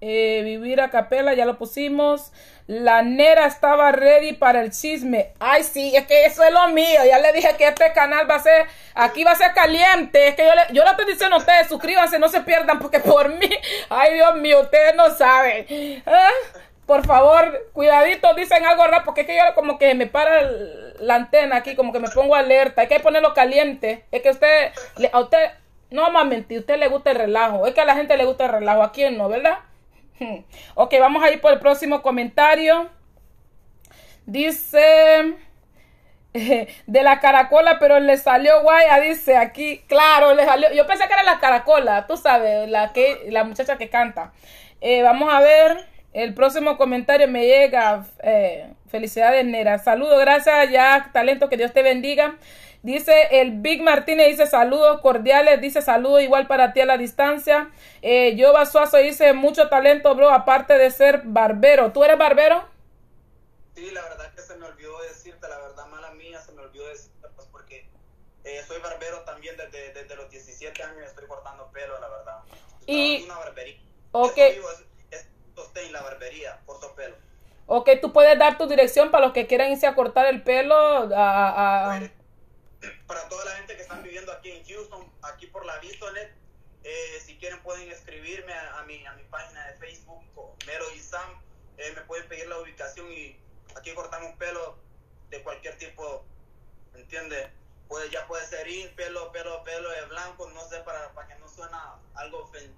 [0.02, 2.32] Eh, vivir a capela, ya lo pusimos.
[2.66, 5.32] La nera estaba ready para el chisme.
[5.40, 7.00] Ay, sí, es que eso es lo mío.
[7.08, 10.28] Ya le dije que este canal va a ser, aquí va a ser caliente.
[10.28, 13.00] Es que yo le, yo le estoy diciendo a ustedes, suscríbanse, no se pierdan, porque
[13.00, 13.48] por mí,
[13.88, 16.02] ay Dios mío, ustedes no saben.
[16.04, 16.28] Ah,
[16.86, 20.42] Por favor, cuidadito, dicen algo raro, porque es que yo como que me para
[21.00, 22.82] la antena aquí, como que me pongo alerta.
[22.82, 24.04] Hay que ponerlo caliente.
[24.10, 24.72] Es que usted,
[25.12, 25.50] a usted,
[25.90, 27.66] no vamos a mentir, a usted le gusta el relajo.
[27.66, 29.58] Es que a la gente le gusta el relajo, ¿a quién no, verdad?
[30.74, 32.88] Ok, vamos a ir por el próximo comentario.
[34.26, 35.34] Dice
[36.34, 39.78] de la caracola, pero le salió guaya, dice aquí.
[39.86, 40.72] Claro, le salió.
[40.72, 44.32] Yo pensé que era la caracola, tú sabes, la que la muchacha que canta.
[44.80, 45.93] Eh, vamos a ver.
[46.14, 48.06] El próximo comentario me llega.
[48.22, 49.78] eh, felicidades, Nera.
[49.78, 52.36] Saludos, gracias, ya talento, que Dios te bendiga.
[52.82, 57.70] Dice el Big Martínez, dice saludos cordiales, dice saludos igual para ti a la distancia.
[58.02, 61.92] Eh, Yoba Suazo dice mucho talento, bro, aparte de ser barbero.
[61.92, 62.68] ¿Tú eres barbero?
[63.74, 66.86] Sí, la verdad que se me olvidó decirte, la verdad mala mía, se me olvidó
[66.88, 67.88] decirte, pues porque
[68.44, 72.36] eh, soy barbero también desde, desde los 17 años, estoy cortando pelo, la verdad.
[72.86, 73.80] Y- una barbería.
[74.12, 74.36] Ok.
[74.38, 74.84] Eso vivo, es,
[75.74, 77.16] es sostén, la barbería, corto pelo.
[77.66, 80.74] Ok, tú puedes dar tu dirección para los que quieran irse a cortar el pelo.
[81.14, 82.10] A, a- Pues,
[83.06, 86.30] para toda la gente que están viviendo aquí en Houston, aquí por la Vistonet,
[86.82, 90.22] eh, si quieren pueden escribirme a, a mi, a mi página de Facebook,
[90.66, 91.40] Mero y Sam,
[91.78, 93.38] eh, me pueden pedir la ubicación y
[93.74, 94.76] aquí cortamos pelo
[95.30, 96.24] de cualquier tipo,
[96.94, 97.48] ¿entiendes?
[97.88, 101.36] Puede, ya puede ser ir, pelo, pelo, pelo de blanco, no sé, para, para que
[101.36, 102.74] no suena algo ofen-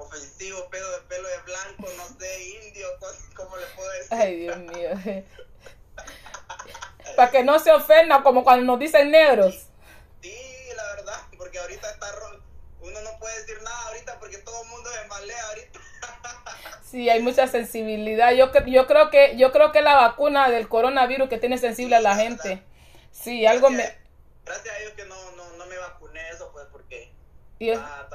[0.00, 2.86] ofensivo, pelo de pelo de blanco, no sé, indio,
[3.34, 4.08] ¿cómo le puedo decir?
[4.14, 4.90] Ay, Dios mío.
[7.16, 9.66] para que no se ofenda como cuando nos dicen negros.
[10.22, 10.36] Sí,
[10.76, 12.40] la verdad, porque ahorita está ro-
[12.82, 15.80] uno no puede decir nada ahorita porque todo el mundo se malea ahorita.
[16.90, 18.32] Sí, hay mucha sensibilidad.
[18.32, 22.00] Yo, yo creo que yo creo que la vacuna del coronavirus que tiene sensible a
[22.00, 22.64] la gente.
[23.12, 23.96] Sí, algo me...
[24.44, 27.12] Gracias a Dios que no, no, no me vacuné eso, pues, porque
[27.60, 28.08] y- ah,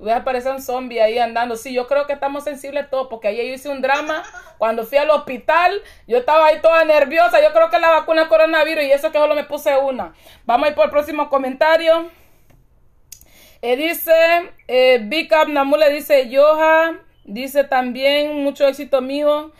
[0.00, 1.56] Voy a aparecer un zombie ahí andando.
[1.56, 4.22] Sí, yo creo que estamos sensibles todos, porque ayer yo hice un drama.
[4.56, 7.42] Cuando fui al hospital, yo estaba ahí toda nerviosa.
[7.42, 10.14] Yo creo que la vacuna coronavirus y eso que solo me puse una.
[10.46, 12.10] Vamos a ir por el próximo comentario.
[13.60, 14.14] Eh, dice,
[14.68, 15.30] eh, Big
[15.92, 19.52] dice, Yoja, dice también, mucho éxito mío.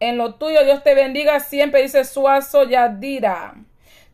[0.00, 3.54] En lo tuyo, Dios te bendiga siempre, dice Suazo Yadira.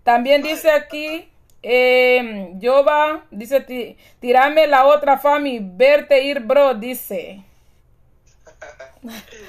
[0.02, 1.31] También dice aquí,
[1.62, 7.42] eh, Yoba, dice, "Ti- tirame la otra fami, verte ir, bro, dice.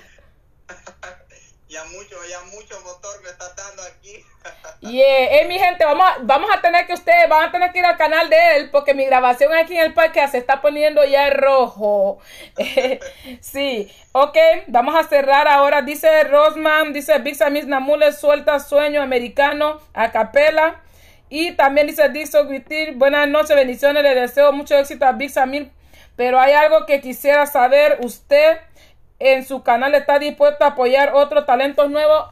[1.70, 4.24] ya mucho, ya mucho motor me está dando aquí.
[4.82, 7.80] Yeah, eh, mi gente, vamos a, vamos a tener que ustedes van a tener que
[7.80, 11.06] ir al canal de él porque mi grabación aquí en el podcast se está poniendo
[11.06, 12.20] ya rojo.
[13.40, 14.38] Sí, ok,
[14.68, 15.82] vamos a cerrar ahora.
[15.84, 20.82] Dice Rosman, dice Big Samis Namule, suelta sueño americano a capela.
[21.36, 25.72] Y también dice Dixon Guitir, buenas noches, bendiciones, le deseo mucho éxito a Big Samir.
[26.16, 28.60] Pero hay algo que quisiera saber, ¿usted
[29.18, 32.26] en su canal está dispuesto a apoyar otros talentos nuevos?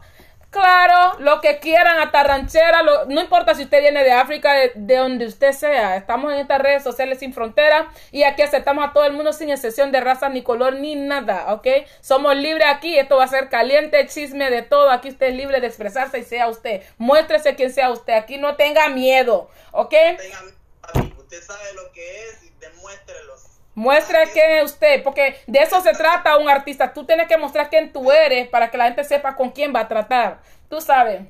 [0.52, 4.74] Claro, lo que quieran, hasta ranchera, lo- no importa si usted viene de África, de,
[4.76, 5.96] de donde usted sea.
[5.96, 9.50] Estamos en estas redes sociales sin fronteras y aquí aceptamos a todo el mundo sin
[9.50, 11.68] excepción de raza, ni color, ni nada, ¿ok?
[12.02, 14.90] Somos libres aquí, esto va a ser caliente, chisme de todo.
[14.90, 16.84] Aquí usted es libre de expresarse y sea usted.
[16.98, 19.94] Muéstrese quien sea usted, aquí no tenga miedo, ¿ok?
[21.18, 23.36] Usted sabe lo que es y demuéstrelo.
[23.82, 26.94] Muestre quién es usted, porque de eso se trata un artista.
[26.94, 29.80] Tú tienes que mostrar quién tú eres para que la gente sepa con quién va
[29.80, 30.40] a tratar.
[30.70, 31.24] Tú sabes.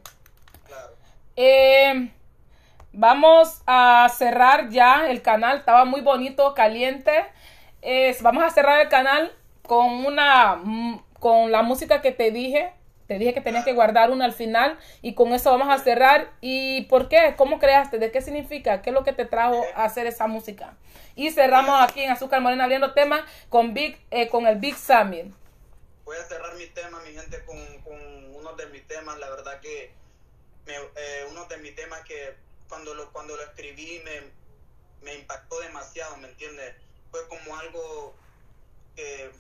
[0.67, 0.91] Claro.
[1.37, 2.11] Eh,
[2.91, 5.59] vamos a cerrar ya el canal.
[5.59, 7.23] Estaba muy bonito, caliente.
[8.19, 9.31] Vamos a cerrar el canal
[9.61, 12.73] con una mm, con la música que te dije.
[13.11, 16.31] Te dije que tenías que guardar una al final y con eso vamos a cerrar.
[16.39, 17.35] ¿Y por qué?
[17.35, 17.99] ¿Cómo creaste?
[17.99, 18.81] ¿De qué significa?
[18.81, 20.77] ¿Qué es lo que te trajo a hacer esa música?
[21.13, 25.29] Y cerramos aquí en Azúcar Morena abriendo tema con Big eh, con el Big Sammy.
[26.05, 27.57] Voy a cerrar mi tema, mi gente, con,
[28.33, 29.19] uno de mis temas.
[29.19, 29.91] La verdad que
[30.67, 32.37] eh, uno de mis temas que
[32.69, 34.01] cuando lo, cuando lo escribí
[35.01, 36.75] me impactó demasiado, ¿me entiendes?
[37.11, 38.15] Fue como algo
[38.95, 39.31] que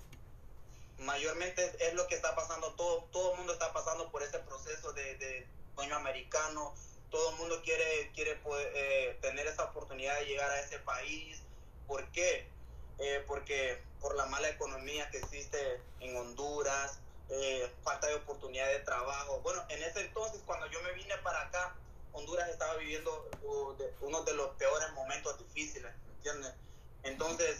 [1.01, 2.73] mayormente es lo que está pasando.
[2.73, 6.73] Todo, todo el mundo está pasando por ese proceso de, de sueño americano.
[7.09, 11.41] Todo el mundo quiere, quiere poder, eh, tener esa oportunidad de llegar a ese país.
[11.87, 12.47] ¿Por qué?
[12.99, 16.99] Eh, porque por la mala economía que existe en Honduras,
[17.29, 19.39] eh, falta de oportunidad de trabajo.
[19.41, 21.75] Bueno, en ese entonces, cuando yo me vine para acá,
[22.13, 26.53] Honduras estaba viviendo uh, uno de los peores momentos difíciles, ¿me entiendes?
[27.03, 27.59] Entonces,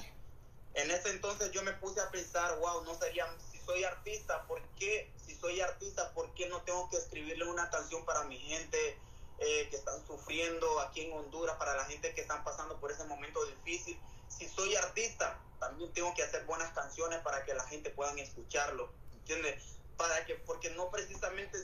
[0.74, 4.62] en ese entonces yo me puse a pensar, wow, no sería, si soy artista, ¿por
[4.80, 8.98] qué, si soy artista, por qué no tengo que escribirle una canción para mi gente
[9.40, 13.04] eh, que están sufriendo aquí en Honduras, para la gente que están pasando por ese
[13.04, 14.00] momento difícil?
[14.30, 18.90] Si soy artista, también tengo que hacer buenas canciones para que la gente pueda escucharlo,
[19.14, 19.62] ¿entiendes?
[19.98, 21.58] Para que, porque no precisamente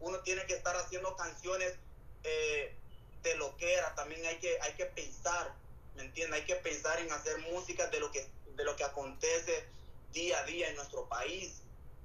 [0.00, 1.74] uno tiene que estar haciendo canciones
[2.22, 2.76] eh,
[3.22, 5.54] de lo que era, también hay que, hay que pensar,
[5.96, 6.40] ¿me entiendes?
[6.40, 9.64] Hay que pensar en hacer música de lo que, de lo que acontece
[10.12, 11.62] día a día en nuestro país,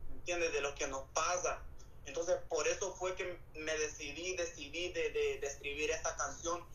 [0.10, 0.54] ¿me entiendes?
[0.54, 1.62] De lo que nos pasa.
[2.06, 6.66] Entonces, por eso fue que me decidí, decidí de, de, de escribir esta canción.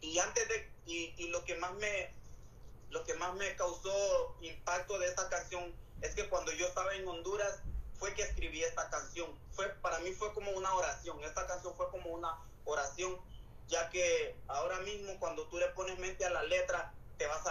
[0.00, 2.12] Y antes de, y, y lo que más me,
[2.90, 5.72] lo que más me causó impacto de esta canción
[6.02, 7.60] es que cuando yo estaba en Honduras
[7.98, 9.38] fue que escribí esta canción.
[9.52, 11.22] Fue, para mí fue como una oración.
[11.22, 13.20] Esta canción fue como una oración
[13.70, 17.48] ya que ahora mismo cuando tú le pones mente a la letra, te vas a